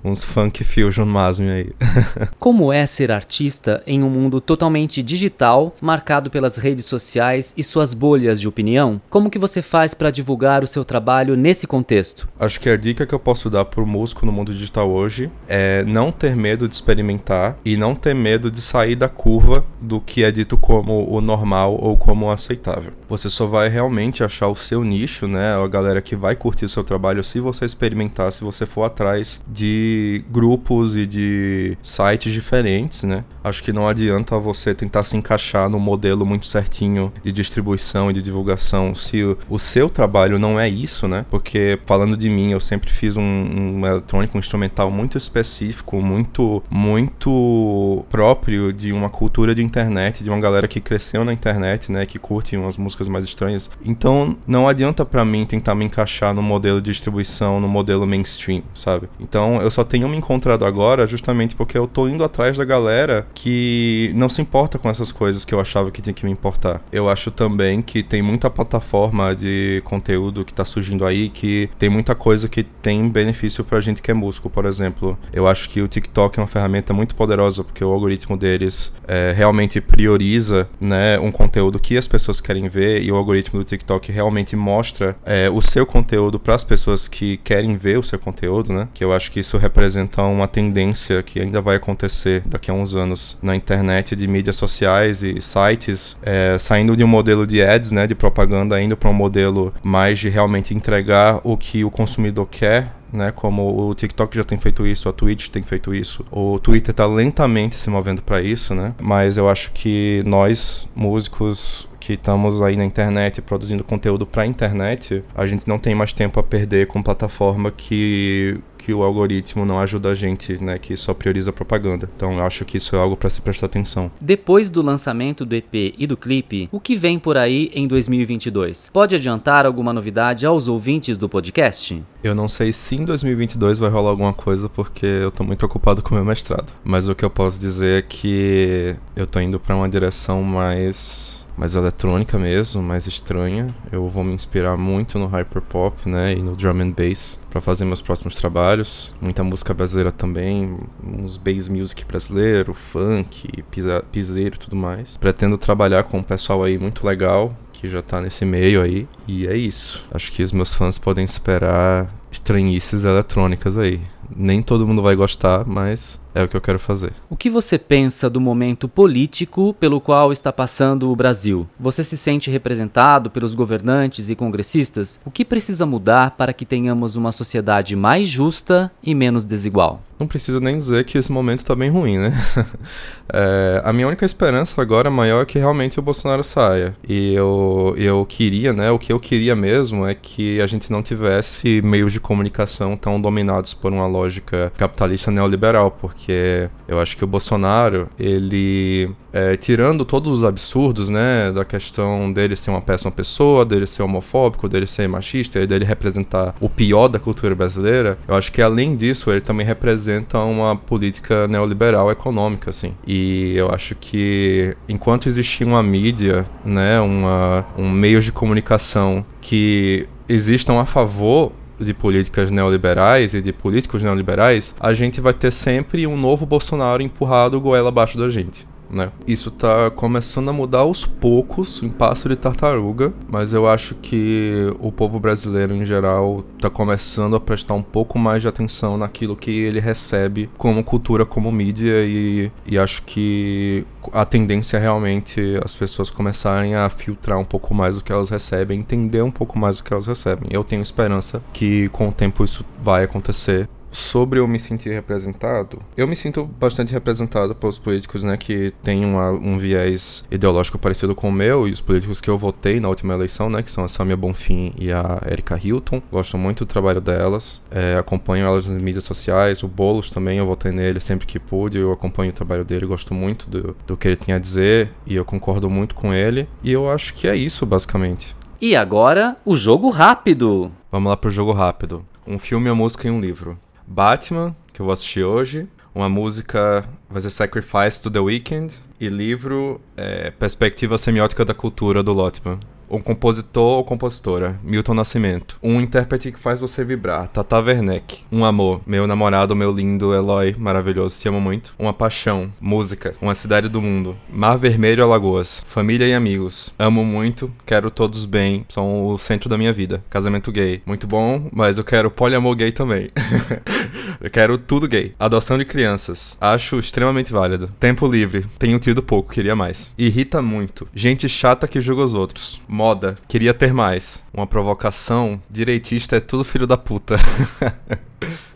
uns 0.05 0.25
funk 0.25 0.65
fusion 0.65 1.05
masme 1.05 1.51
aí. 1.51 1.71
Como 2.39 2.73
é 2.73 2.85
ser 2.87 3.11
artista 3.11 3.83
em 3.87 4.03
um 4.03 4.11
mundo 4.11 4.41
totalmente 4.41 5.03
digital, 5.03 5.75
marcado 5.81 6.31
pelas 6.31 6.57
redes 6.57 6.85
sociais 6.85 7.53
e 7.57 7.63
suas 7.63 7.95
bolhas 7.95 8.41
de 8.41 8.49
opinião? 8.49 9.01
Como 9.11 9.31
que 9.31 9.39
você 9.39 9.63
faz 9.63 9.95
para 9.95 10.11
divulgar 10.11 10.63
o 10.63 10.67
seu 10.67 10.85
trabalho 10.85 11.37
nesse 11.37 11.67
contexto? 11.67 12.29
Acho 12.39 12.61
que 12.61 12.69
a 12.69 12.77
dica 12.77 13.07
que 13.07 13.15
eu 13.15 13.19
posso 13.19 13.49
dar 13.49 13.65
pro 13.65 13.87
músico 13.87 14.27
no 14.27 14.33
mundo 14.33 14.53
digital 14.53 14.91
hoje 14.91 15.31
é 15.49 15.85
não 15.85 16.11
ter 16.11 16.37
medo 16.37 16.69
de 16.69 16.75
experimentar 16.75 17.57
e 17.65 17.77
não 17.77 17.95
ter 17.95 18.15
medo 18.15 18.51
de 18.51 18.61
sair 18.61 18.97
da 18.97 19.09
curva 19.09 19.65
do 19.81 20.01
que 20.01 20.25
é 20.25 20.31
dito 20.31 20.57
como 20.57 21.07
o 21.11 21.21
normal 21.21 21.77
ou 21.81 21.97
como 21.97 22.27
o 22.27 22.31
aceitável. 22.31 22.93
Você 23.13 23.29
só 23.29 23.47
vai 23.47 23.69
realmente 23.69 24.25
achar 24.25 24.49
o 24.49 24.57
seu 24.57 24.83
nicho, 24.83 25.29
né? 25.29 25.55
A 25.63 25.69
galera 25.69 26.01
que 26.01 26.17
vai 26.17 26.35
curtir 26.35 26.65
o 26.65 26.69
seu 26.69 26.83
trabalho 26.83 27.23
se 27.23 27.41
você 27.41 27.67
experimentar, 27.67 28.33
se 28.33 28.43
você 28.43 28.65
for 28.65 28.85
atrás 28.85 29.39
de 29.47 30.25
grupos 30.31 30.97
e 30.97 31.05
de 31.05 31.77
sites 31.83 32.33
diferentes, 32.33 33.03
né? 33.03 33.23
Acho 33.45 33.63
que 33.63 33.71
não 33.71 33.87
adianta 33.87 34.39
você 34.39 34.75
tentar 34.75 35.05
se 35.05 35.15
encaixar 35.15 35.69
no 35.69 35.79
modelo 35.79 36.25
muito 36.25 36.47
certinho 36.47 37.13
de 37.23 37.31
distribuição 37.31 38.11
e 38.11 38.15
de 38.15 38.23
divulgação 38.23 38.95
se 38.95 39.23
o, 39.23 39.37
o 39.51 39.59
seu 39.59 39.91
trabalho 39.91 40.39
não 40.39 40.59
é 40.59 40.67
isso, 40.67 41.07
né? 41.07 41.27
Porque 41.31 41.79
falando 41.85 42.17
de 42.17 42.31
mim, 42.31 42.53
eu 42.53 42.61
sempre 42.61 42.91
fiz 42.91 43.15
um, 43.19 43.21
um 43.23 43.87
eletrônico, 43.87 44.39
um 44.39 44.41
instrumental 44.41 44.91
muito 44.91 45.19
específico, 45.19 46.01
muito, 46.01 46.63
muito 46.71 48.07
próprio 48.09 48.73
de 48.73 48.91
uma 48.91 49.11
cultura 49.11 49.55
de 49.55 49.63
internet, 49.63 50.25
de 50.25 50.31
uma 50.31 50.41
galera 50.41 50.67
que 50.67 50.81
cresceu 50.81 51.27
na 51.27 51.33
internet, 51.35 51.93
né? 51.93 52.07
Que 52.07 52.19
curte 52.19 52.57
umas 52.57 52.79
músicas 52.79 53.02
mais 53.09 53.25
estranhas. 53.25 53.71
Então, 53.85 54.37
não 54.47 54.69
adianta 54.69 55.05
para 55.05 55.25
mim 55.25 55.45
tentar 55.45 55.75
me 55.75 55.85
encaixar 55.85 56.35
no 56.35 56.43
modelo 56.43 56.81
de 56.81 56.91
distribuição, 56.91 57.61
no 57.61 57.69
modelo 57.69 58.07
mainstream, 58.07 58.63
sabe? 58.75 59.09
Então, 59.21 59.61
eu 59.61 59.71
só 59.71 59.85
tenho 59.85 60.09
me 60.09 60.17
encontrado 60.17 60.65
agora 60.65 61.07
justamente 61.07 61.55
porque 61.55 61.77
eu 61.77 61.87
tô 61.87 62.09
indo 62.09 62.25
atrás 62.25 62.57
da 62.57 62.65
galera 62.65 63.27
que 63.35 64.13
não 64.15 64.29
se 64.29 64.41
importa 64.41 64.79
com 64.79 64.89
essas 64.89 65.11
coisas 65.11 65.45
que 65.45 65.55
eu 65.55 65.61
achava 65.61 65.91
que 65.91 66.03
tinha 66.03 66.15
que 66.15 66.25
me 66.25 66.33
importar. 66.33 66.81
Eu 66.93 67.09
acho 67.09 67.31
também 67.31 67.83
que 67.83 68.03
tem 68.03 68.23
muita 68.23 68.51
plataforma 68.51 69.35
de 69.35 69.83
conteúdo 69.85 70.45
que 70.45 70.53
tá 70.53 70.65
surgindo 70.65 71.05
aí 71.05 71.29
que 71.29 71.69
tem 71.79 71.89
muita 71.89 72.15
coisa 72.15 72.49
que 72.49 72.63
tem 72.63 73.09
benefício 73.09 73.65
pra 73.65 73.81
gente 73.81 74.03
que 74.03 74.11
é 74.11 74.15
músico, 74.15 74.51
por 74.51 74.65
exemplo. 74.65 75.19
Eu 75.33 75.47
acho 75.47 75.69
que 75.69 75.81
o 75.81 75.89
TikTok 75.89 76.39
é 76.39 76.43
uma 76.43 76.49
ferramenta 76.49 76.93
muito 76.93 77.15
poderosa 77.15 77.65
porque 77.65 77.85
o 77.85 77.93
algoritmo 77.93 78.37
deles 78.37 78.93
é, 79.07 79.33
realmente 79.35 79.81
prioriza 79.81 80.69
né, 80.81 81.19
um 81.19 81.31
conteúdo 81.31 81.79
que 81.79 81.97
as 81.97 82.07
pessoas 82.07 82.41
querem 82.41 82.69
ver 82.69 82.92
e 83.01 83.11
o 83.13 83.17
algoritmo 83.17 83.59
do 83.59 83.65
TikTok 83.65 84.11
realmente 84.11 84.57
mostra 84.57 85.17
é, 85.25 85.49
o 85.51 85.61
seu 85.61 85.87
conteúdo 85.87 86.39
para 86.39 86.55
as 86.55 86.65
pessoas 86.65 87.09
que 87.09 87.37
querem 87.39 87.77
ver 87.77 87.99
o 87.99 88.03
seu 88.03 88.19
conteúdo, 88.19 88.73
né? 88.73 88.89
Que 88.93 89.05
eu 89.05 89.13
acho 89.13 89.31
que 89.31 89.41
isso 89.41 89.57
representa 89.57 90.23
uma 90.23 90.49
tendência 90.49 91.23
que 91.23 91.41
ainda 91.41 91.61
vai 91.61 91.77
acontecer 91.77 92.43
daqui 92.47 92.71
a 92.71 92.75
uns 92.75 92.95
anos 92.95 93.39
na 93.43 93.55
internet 93.55 94.17
de 94.17 94.27
mídias 94.27 94.57
sociais 94.57 95.23
e 95.23 95.41
sites, 95.41 96.17
é, 96.23 96.57
saindo 96.59 96.97
de 96.97 97.05
um 97.05 97.09
modelo 97.09 97.47
de 97.47 97.63
ads, 97.63 97.93
né, 97.93 98.07
de 98.07 98.15
propaganda, 98.15 98.81
indo 98.81 98.97
para 98.97 99.11
um 99.11 99.15
modelo 99.15 99.73
mais 99.83 100.19
de 100.19 100.29
realmente 100.29 100.75
entregar 100.75 101.41
o 101.45 101.57
que 101.57 101.85
o 101.85 101.91
consumidor 101.91 102.47
quer 102.47 103.03
né? 103.13 103.31
Como 103.31 103.89
o 103.89 103.95
TikTok 103.95 104.35
já 104.37 104.43
tem 104.43 104.57
feito 104.57 104.87
isso, 104.87 105.09
a 105.09 105.13
Twitch 105.13 105.49
tem 105.49 105.63
feito 105.63 105.95
isso, 105.95 106.25
o 106.31 106.59
Twitter 106.59 106.93
está 106.93 107.07
lentamente 107.07 107.77
se 107.77 107.91
movendo 107.91 108.23
para 108.23 108.41
isso, 108.41 108.75
né? 108.75 108.95
Mas 109.01 109.37
eu 109.37 109.49
acho 109.49 109.73
que 109.73 110.23
nós, 110.25 110.89
músicos, 110.95 111.87
que 112.03 112.15
estamos 112.15 112.61
aí 112.61 112.77
na 112.77 112.85
internet 112.85 113.41
produzindo 113.41 113.85
conteúdo 113.85 114.27
para 114.27 114.43
a 114.43 114.47
internet, 114.47 115.23
a 115.33 115.47
gente 115.47 115.69
não 115.69 115.79
tem 115.79 115.95
mais 115.95 116.13
tempo 116.13 116.41
a 116.41 116.43
perder 116.43 116.89
com 116.89 117.01
plataforma 117.01 117.71
que 117.71 118.59
que 118.83 118.93
o 118.93 119.05
algoritmo 119.05 119.65
não 119.65 119.79
ajuda 119.79 120.11
a 120.11 120.15
gente, 120.15 120.61
né, 120.61 120.77
que 120.77 120.97
só 120.97 121.15
prioriza 121.15 121.53
propaganda. 121.53 122.09
Então 122.17 122.33
eu 122.33 122.43
acho 122.45 122.65
que 122.65 122.77
isso 122.77 122.97
é 122.97 122.99
algo 122.99 123.17
para 123.17 123.31
se 123.31 123.41
prestar 123.41 123.67
atenção. 123.67 124.11
Depois 124.21 124.71
do 124.71 124.83
lançamento 124.83 125.45
do 125.45 125.55
EP 125.55 125.95
e 125.97 126.05
do 126.05 126.17
clipe, 126.17 126.69
o 126.73 126.81
que 126.81 126.97
vem 126.97 127.17
por 127.17 127.37
aí 127.37 127.71
em 127.73 127.87
2022? 127.87 128.91
Pode 128.93 129.15
adiantar 129.15 129.65
alguma 129.67 129.93
novidade 129.93 130.45
aos 130.45 130.67
ouvintes 130.67 131.17
do 131.17 131.29
podcast? 131.29 132.03
Eu 132.25 132.35
não 132.35 132.49
sei 132.49 132.73
se 132.73 132.97
em 132.97 133.05
2022 133.05 133.79
vai 133.79 133.89
rolar 133.89 134.11
alguma 134.11 134.35
coisa 134.35 134.69
porque 134.69 135.07
eu 135.07 135.31
tô 135.31 135.45
muito 135.45 135.65
ocupado 135.65 136.03
com 136.03 136.17
meu 136.17 136.25
mestrado. 136.25 136.73
Mas 136.83 137.09
o 137.09 137.15
que 137.15 137.25
eu 137.25 137.31
posso 137.31 137.61
dizer 137.61 138.01
é 138.01 138.03
que 138.03 138.97
eu 139.15 139.27
tô 139.27 139.39
indo 139.39 139.61
para 139.61 139.77
uma 139.77 139.89
direção 139.89 140.43
mais 140.43 141.42
mais 141.57 141.75
eletrônica 141.75 142.39
mesmo, 142.39 142.83
mais 142.83 143.07
estranha. 143.07 143.67
Eu 143.91 144.09
vou 144.09 144.25
me 144.25 144.33
inspirar 144.33 144.77
muito 144.77 145.19
no 145.19 145.27
hyperpop, 145.27 146.09
né, 146.09 146.33
e 146.33 146.43
no 146.43 146.57
drum 146.57 146.81
and 146.81 146.91
bass 146.91 147.41
para 147.51 147.61
fazer 147.61 147.85
meus 147.85 148.01
próximos 148.01 148.37
trabalhos. 148.37 149.15
Muita 149.21 149.45
música 149.45 149.75
brasileira 149.75 150.11
também, 150.11 150.79
uns 151.03 151.37
bass 151.37 151.69
music 151.69 152.05
brasileiro, 152.05 152.75
funk, 152.75 153.63
piseiro 154.11 154.57
e 154.57 154.59
tudo 154.59 154.77
mais. 154.77 155.17
Pretendo 155.17 155.59
trabalhar 155.59 156.05
com 156.05 156.19
um 156.19 156.23
pessoal 156.23 156.63
aí 156.63 156.79
muito 156.79 157.07
legal 157.07 157.55
que 157.83 157.89
já 157.89 158.01
tá 158.01 158.21
nesse 158.21 158.45
meio 158.45 158.81
aí. 158.81 159.09
E 159.27 159.47
é 159.49 159.57
isso. 159.57 160.07
Acho 160.13 160.31
que 160.31 160.43
os 160.43 160.53
meus 160.53 160.73
fãs 160.73 160.99
podem 160.99 161.25
esperar 161.25 162.09
estranhices 162.31 163.05
eletrônicas 163.05 163.77
aí. 163.77 164.01
Nem 164.35 164.63
todo 164.63 164.87
mundo 164.87 165.03
vai 165.03 165.17
gostar, 165.17 165.67
mas 165.67 166.21
é 166.35 166.43
o 166.43 166.49
que 166.49 166.57
eu 166.57 166.61
quero 166.61 166.79
fazer. 166.79 167.13
O 167.29 167.37
que 167.37 167.51
você 167.51 167.79
pensa 167.79 168.29
do 168.29 168.41
momento 168.41 168.89
político 168.89 169.75
pelo 169.79 170.01
qual 170.01 170.33
está 170.33 170.53
passando 170.53 171.11
o 171.11 171.17
Brasil? 171.17 171.67
Você 171.79 172.03
se 172.03 172.17
sente 172.17 172.51
representado 172.51 173.31
pelos 173.31 173.55
governantes 173.55 174.31
e 174.31 174.37
congressistas? 174.37 175.21
O 175.25 175.31
que 175.31 175.45
precisa 175.45 175.87
mudar 175.87 176.33
para 176.33 176.53
que 176.53 176.67
tenhamos 176.67 177.17
uma 177.17 177.33
sociedade 177.33 177.97
mais 177.97 178.29
justa 178.29 178.91
e 179.03 179.15
menos 179.15 179.45
desigual? 179.45 180.03
Não 180.23 180.29
preciso 180.29 180.61
nem 180.61 180.77
dizer 180.77 181.05
que 181.05 181.19
esse 181.19 181.33
momento 181.33 181.59
está 181.59 181.75
bem 181.75 181.91
ruim, 181.91 182.17
né? 182.17 182.33
é, 183.33 183.83
a 183.85 183.93
minha 183.93 184.07
única 184.07 184.25
esperança 184.25 184.81
agora 184.81 185.11
maior 185.11 185.43
é 185.43 185.45
que 185.45 185.59
realmente 185.59 185.99
o 185.99 186.03
Bolsonaro 186.03 186.45
saia. 186.45 186.97
E 187.09 187.35
eu, 187.35 187.93
eu 187.99 188.25
queria, 188.25 188.73
né? 188.73 188.89
O 188.93 189.01
que 189.01 189.13
eu 189.13 189.19
queria 189.19 189.57
mesmo 189.57 190.07
é 190.07 190.15
que 190.15 190.61
a 190.61 190.67
gente 190.69 190.93
não 190.93 191.03
tivesse 191.03 191.83
meios 191.83 192.13
de 192.13 192.21
comunicação 192.21 192.97
tão 192.97 193.21
dominados 193.21 193.75
por 193.75 193.93
uma 193.93 194.07
lógica 194.07 194.73
capitalista 194.77 195.29
neoliberal, 195.33 195.91
porque 195.91 196.22
porque 196.23 196.69
eu 196.87 197.01
acho 197.01 197.17
que 197.17 197.25
o 197.25 197.27
Bolsonaro, 197.27 198.09
ele, 198.17 199.11
é, 199.33 199.57
tirando 199.57 200.05
todos 200.05 200.39
os 200.39 200.45
absurdos, 200.45 201.09
né, 201.09 201.51
da 201.51 201.65
questão 201.65 202.33
dele 202.33 202.55
ser 202.55 202.71
uma 202.71 202.81
péssima 202.81 203.11
pessoa, 203.11 203.65
dele 203.65 203.89
ser 203.89 204.05
homofóbico, 204.05 204.69
dele 204.69 204.87
ser 204.87 205.09
machista, 205.09 205.67
dele 205.67 205.85
representar 205.85 206.55
o 206.61 206.69
pior 206.69 207.09
da 207.09 207.19
cultura 207.19 207.57
brasileira, 207.57 208.17
eu 208.29 208.37
acho 208.37 208.53
que 208.53 208.63
além 208.63 208.95
disso, 208.95 209.33
ele 209.33 209.41
também 209.41 209.67
representa 209.67 210.39
uma 210.39 210.77
política 210.77 211.49
neoliberal 211.49 212.11
econômica, 212.11 212.71
assim. 212.71 212.95
E 213.05 213.55
eu 213.57 213.71
acho 213.71 213.97
que 213.97 214.77
enquanto 214.89 215.27
existir 215.27 215.65
uma 215.65 215.83
mídia, 215.83 216.47
né, 216.65 217.01
uma, 217.01 217.67
um 217.77 217.91
meio 217.91 218.21
de 218.21 218.31
comunicação 218.31 219.25
que 219.41 220.07
existam 220.29 220.81
a 220.81 220.87
favor 220.87 221.53
de 221.85 221.95
políticas 221.95 222.51
neoliberais 222.51 223.35
e 223.35 223.43
de 223.43 223.53
políticos 223.53 224.03
neoliberais, 224.03 224.75
a 224.81 224.95
gente 224.95 225.21
vai 225.21 225.35
ter 225.35 225.51
sempre 225.51 226.07
um 226.07 226.17
novo 226.17 226.47
Bolsonaro 226.47 227.03
empurrado 227.03 227.61
goela 227.61 227.89
abaixo 227.89 228.19
da 228.19 228.29
gente 228.29 228.72
né? 228.93 229.11
Isso 229.27 229.51
tá 229.51 229.91
começando 229.91 230.51
a 230.51 230.53
mudar 230.53 230.81
aos 230.81 231.07
poucos, 231.07 231.83
em 231.83 231.89
passo 231.89 232.29
de 232.29 232.37
tartaruga, 232.37 233.13
mas 233.29 233.53
eu 233.53 233.67
acho 233.67 233.95
que 233.95 234.73
o 234.79 234.93
povo 234.93 235.19
brasileiro 235.19 235.75
em 235.75 235.85
geral 235.85 236.45
tá 236.61 236.69
começando 236.69 237.35
a 237.35 237.41
prestar 237.41 237.75
um 237.75 237.83
pouco 237.83 238.19
mais 238.19 238.43
de 238.43 238.49
atenção 238.49 238.99
naquilo 238.99 239.35
que 239.35 239.51
ele 239.51 239.81
recebe 239.81 240.51
como 240.59 240.85
cultura, 240.85 241.25
como 241.25 241.51
mídia 241.51 242.05
e, 242.05 242.53
e 242.67 242.79
acho 242.79 243.03
que 243.03 243.87
a 244.13 244.25
tendência 244.25 244.77
é 244.77 244.81
realmente 244.81 245.59
as 245.65 245.75
pessoas 245.75 246.11
começarem 246.11 246.75
a 246.75 246.89
filtrar 246.89 247.39
um 247.39 247.45
pouco 247.45 247.75
mais 247.75 247.97
o 247.97 248.03
que 248.03 248.13
elas 248.13 248.29
recebem, 248.29 248.81
entender 248.81 249.23
um 249.23 249.31
pouco 249.31 249.59
mais 249.59 249.79
o 249.79 249.85
que 249.85 249.93
elas 249.93 250.07
recebem. 250.07 250.49
Eu 250.51 250.65
tenho 250.65 250.83
esperança 250.83 251.43
que 251.53 251.89
com 251.91 252.09
o 252.09 252.13
tempo 252.13 252.45
isso 252.45 252.65
vai 252.83 253.05
acontecer 253.05 253.69
sobre 253.93 254.41
eu 254.41 254.49
me 254.49 254.59
sentir 254.59 254.91
representado, 254.91 255.79
eu 255.97 256.09
me 256.09 256.17
sinto 256.17 256.45
bastante 256.45 256.93
representado 256.93 257.55
pelos 257.55 257.79
políticos, 257.79 258.25
né, 258.25 258.37
que 258.37 258.73
têm 258.83 259.05
uma, 259.05 259.31
um 259.31 259.59
viés 259.59 260.25
ideológico 260.31 260.79
parecido 260.79 261.15
com 261.15 261.29
o 261.29 261.33
meu 261.33 261.69
e 261.69 261.71
os 261.71 261.81
políticos 261.81 262.21
que 262.21 262.31
eu 262.31 262.39
votei 262.39 262.81
na 262.81 262.89
última 262.89 263.15
eleição, 263.15 263.51
né, 263.51 263.63
que 263.63 263.71
são 263.71 263.85
a 263.85 263.89
Samia 263.89 264.17
Bonfim 264.17 264.73
e 264.79 264.91
a 264.91 265.21
Erika 265.31 265.61
Hilton. 265.63 266.03
Gosto 266.11 266.39
muito 266.39 266.65
do 266.65 266.69
trabalho 266.69 267.01
delas, 267.01 267.61
é, 267.71 267.97
acompanho 267.99 268.47
elas 268.47 268.67
nas 268.67 268.83
mídias 268.83 269.05
sociais, 269.05 269.63
o 269.63 269.69
Boulos 269.69 270.11
também, 270.11 270.39
eu 270.39 270.47
votei 270.47 270.73
nele 270.73 271.01
sempre 271.01 271.27
que 271.27 271.39
pude, 271.39 271.79
eu 271.79 271.93
acompanho 271.93 272.31
o 272.31 272.35
trabalho 272.35 272.65
dele, 272.65 272.87
gosto 272.87 273.13
muito 273.13 273.49
do, 273.49 273.77
do 273.87 273.97
que 273.97 274.09
ele 274.09 274.17
tinha 274.17 274.37
a 274.37 274.41
dizer 274.41 274.91
e 275.07 275.15
eu 275.15 275.25
concordo 275.25 275.69
muito 275.69 275.95
com 275.95 276.15
ele. 276.15 276.49
E 276.63 276.73
eu 276.73 276.91
acho 276.91 277.15
que 277.15 277.29
é 277.29 277.37
isso, 277.37 277.67
basicamente. 277.67 278.35
E 278.61 278.77
agora, 278.77 279.37
o 279.45 279.57
jogo 279.57 279.91
rápido. 279.91 280.71
Vamos 280.91 281.11
lá 281.11 281.17
pro 281.17 281.31
jogo 281.31 281.53
rápido. 281.53 282.05
Um 282.27 282.39
filme, 282.39 282.71
uma 282.71 282.77
música 282.77 283.09
e 283.09 283.11
um 283.11 283.21
livro. 283.21 283.59
Batman, 283.93 284.57
que 284.73 284.81
eu 284.81 284.87
vou 284.87 284.93
assistir 284.93 285.23
hoje. 285.23 285.69
Uma 285.95 286.09
música 286.09 286.83
vai 287.11 287.21
ser 287.21 287.29
Sacrifice 287.29 288.01
to 288.01 288.11
the 288.11 288.19
Weekend. 288.19 288.81
E 288.99 289.09
livro 289.09 289.81
é 289.97 290.31
Perspectiva 290.31 290.97
Semiótica 290.97 291.45
da 291.45 291.53
Cultura, 291.53 292.03
do 292.03 292.13
Lotman 292.15 292.59
um 292.93 293.01
compositor 293.01 293.79
ou 293.79 293.85
compositora, 293.85 294.61
Milton 294.63 294.93
Nascimento. 294.93 295.59
Um 295.63 295.81
intérprete 295.81 296.31
que 296.31 296.39
faz 296.39 296.61
você 296.61 296.85
vibrar, 296.85 297.27
Tata 297.29 297.59
Werneck. 297.59 298.25
Um 298.31 298.45
amor, 298.45 298.83
meu 298.87 299.07
namorado, 299.07 299.57
meu 299.57 299.73
lindo 299.73 300.15
Eloy, 300.15 300.55
maravilhoso, 300.59 301.19
te 301.19 301.27
amo 301.27 301.41
muito. 301.41 301.75
Uma 301.79 301.95
paixão, 301.95 302.53
música, 302.61 303.15
uma 303.21 303.35
cidade 303.35 303.69
do 303.69 303.81
mundo. 303.81 304.15
Mar 304.29 304.59
Vermelho, 304.59 305.03
Alagoas. 305.03 305.65
Família 305.67 306.07
e 306.07 306.13
amigos. 306.13 306.75
Amo 306.79 307.03
muito, 307.03 307.51
quero 307.65 307.91
todos 307.91 308.27
bem, 308.27 308.67
são 308.69 309.07
o 309.07 309.17
centro 309.17 309.49
da 309.49 309.57
minha 309.57 309.73
vida. 309.73 310.05
Casamento 310.11 310.53
gay, 310.53 310.83
muito 310.85 311.07
bom, 311.07 311.49
mas 311.51 311.79
eu 311.79 311.85
quero 311.85 312.11
poliamor 312.11 312.55
gay 312.55 312.73
também. 312.73 313.11
eu 314.23 314.31
quero 314.31 314.57
tudo 314.57 314.89
gay. 314.89 315.15
Adoção 315.19 315.59
de 315.59 315.65
crianças, 315.65 316.39
acho 316.41 316.79
extremamente 316.79 317.33
válido. 317.33 317.69
Tempo 317.81 318.07
livre, 318.07 318.47
tenho 318.59 318.79
tido 318.79 319.03
pouco, 319.03 319.33
queria 319.33 319.57
mais. 319.57 319.93
Irrita 319.99 320.41
muito. 320.41 320.89
Gente 320.95 321.29
chata 321.29 321.67
que 321.67 321.81
julga 321.81 322.03
os 322.03 322.15
outros 322.15 322.61
moda, 322.69 323.17
queria 323.29 323.53
ter 323.53 323.73
mais. 323.73 324.27
Uma 324.33 324.47
provocação, 324.47 325.41
direitista 325.51 326.17
é 326.17 326.21
tudo 326.21 326.45
filho 326.45 326.67
da 326.67 326.77
puta. 326.77 327.17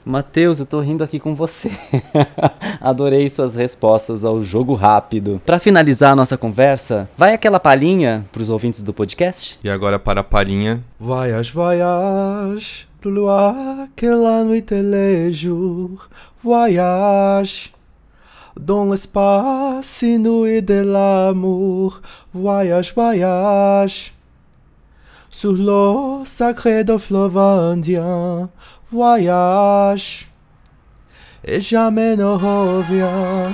Matheus, 0.05 0.61
eu 0.61 0.67
tô 0.67 0.79
rindo 0.79 1.03
aqui 1.03 1.19
com 1.19 1.35
você. 1.35 1.69
Adorei 2.81 3.29
suas 3.29 3.57
respostas 3.57 4.25
ao 4.25 4.41
jogo 4.41 4.73
rápido. 4.73 5.43
Para 5.45 5.59
finalizar 5.59 6.13
a 6.13 6.17
nossa 6.17 6.39
conversa, 6.39 7.11
vai 7.19 7.35
aquela 7.35 7.59
palhinha 7.59 8.25
pros 8.31 8.49
ouvintes 8.49 8.85
do 8.85 8.95
podcast? 8.95 9.59
E 9.65 9.69
agora 9.69 9.99
para 9.99 10.21
a 10.21 10.25
palhinha. 10.25 10.81
Voyage, 10.99 11.53
voyage, 11.53 12.87
le 12.96 12.96
que 13.97 14.07
la 14.07 14.45
nuit 14.45 14.64
les 14.71 15.33
jours. 15.33 16.09
Voyage. 16.42 17.73
Dans 18.59 18.90
l'espace 18.90 20.03
inouï 20.03 20.62
de 20.62 20.81
l'amour, 20.81 22.01
voyage, 22.33 22.95
voyage. 22.95 24.14
Sur 25.31 25.53
l'eau 25.53 26.25
sacrée 26.25 26.83
de 26.83 26.97
fleuve 26.97 27.37
indien, 27.37 28.49
voyage. 28.90 30.27
Et 31.45 31.61
jamais 31.61 32.16
ne 32.16 32.25
revient. 32.25 33.53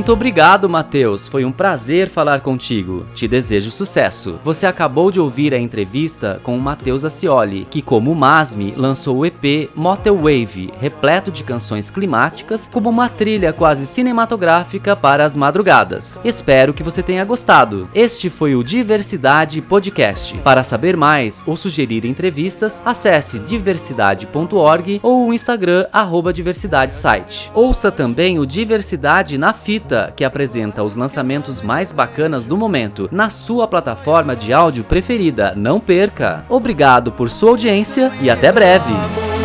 Muito 0.00 0.14
obrigado, 0.14 0.66
Matheus. 0.66 1.28
Foi 1.28 1.44
um 1.44 1.52
prazer 1.52 2.08
falar 2.08 2.40
contigo. 2.40 3.04
Te 3.12 3.28
desejo 3.28 3.70
sucesso. 3.70 4.40
Você 4.42 4.64
acabou 4.64 5.10
de 5.10 5.20
ouvir 5.20 5.52
a 5.52 5.58
entrevista 5.58 6.40
com 6.42 6.56
o 6.56 6.58
Matheus 6.60 7.04
Acioli, 7.04 7.66
que, 7.70 7.82
como 7.82 8.14
Masmi, 8.14 8.72
lançou 8.78 9.18
o 9.18 9.26
EP 9.26 9.68
Motel 9.74 10.16
Wave, 10.16 10.72
repleto 10.80 11.30
de 11.30 11.44
canções 11.44 11.90
climáticas, 11.90 12.66
como 12.72 12.88
uma 12.88 13.10
trilha 13.10 13.52
quase 13.52 13.86
cinematográfica 13.86 14.96
para 14.96 15.22
as 15.22 15.36
madrugadas. 15.36 16.18
Espero 16.24 16.72
que 16.72 16.82
você 16.82 17.02
tenha 17.02 17.22
gostado. 17.26 17.86
Este 17.94 18.30
foi 18.30 18.54
o 18.54 18.64
Diversidade 18.64 19.60
Podcast. 19.60 20.34
Para 20.38 20.64
saber 20.64 20.96
mais 20.96 21.42
ou 21.44 21.58
sugerir 21.58 22.06
entrevistas, 22.06 22.80
acesse 22.86 23.38
diversidade.org 23.38 24.98
ou 25.02 25.26
o 25.26 25.34
Instagram 25.34 25.84
arroba 25.92 26.32
Diversidade 26.32 26.94
Site. 26.94 27.50
Ouça 27.52 27.92
também 27.92 28.38
o 28.38 28.46
Diversidade 28.46 29.36
na 29.36 29.52
Fita, 29.52 29.89
que 30.14 30.24
apresenta 30.24 30.82
os 30.82 30.96
lançamentos 30.96 31.60
mais 31.60 31.92
bacanas 31.92 32.44
do 32.46 32.56
momento 32.56 33.08
na 33.10 33.30
sua 33.30 33.66
plataforma 33.66 34.36
de 34.36 34.52
áudio 34.52 34.84
preferida. 34.84 35.54
Não 35.56 35.80
perca! 35.80 36.44
Obrigado 36.48 37.10
por 37.12 37.30
sua 37.30 37.50
audiência 37.50 38.12
e 38.20 38.30
até 38.30 38.52
breve! 38.52 39.39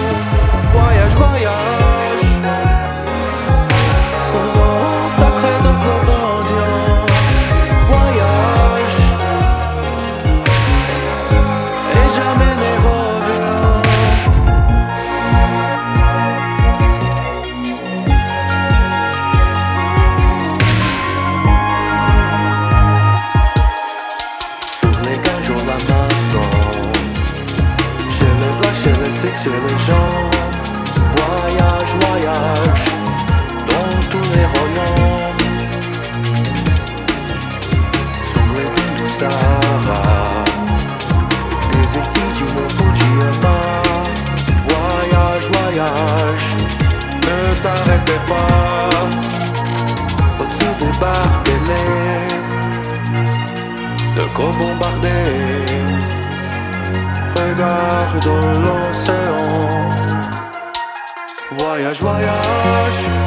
Qu'au 54.35 54.51
bombardé 54.51 55.13
Regarde 57.37 58.25
l'océan. 58.65 59.89
Voyage, 61.57 62.01
voyage. 62.01 63.24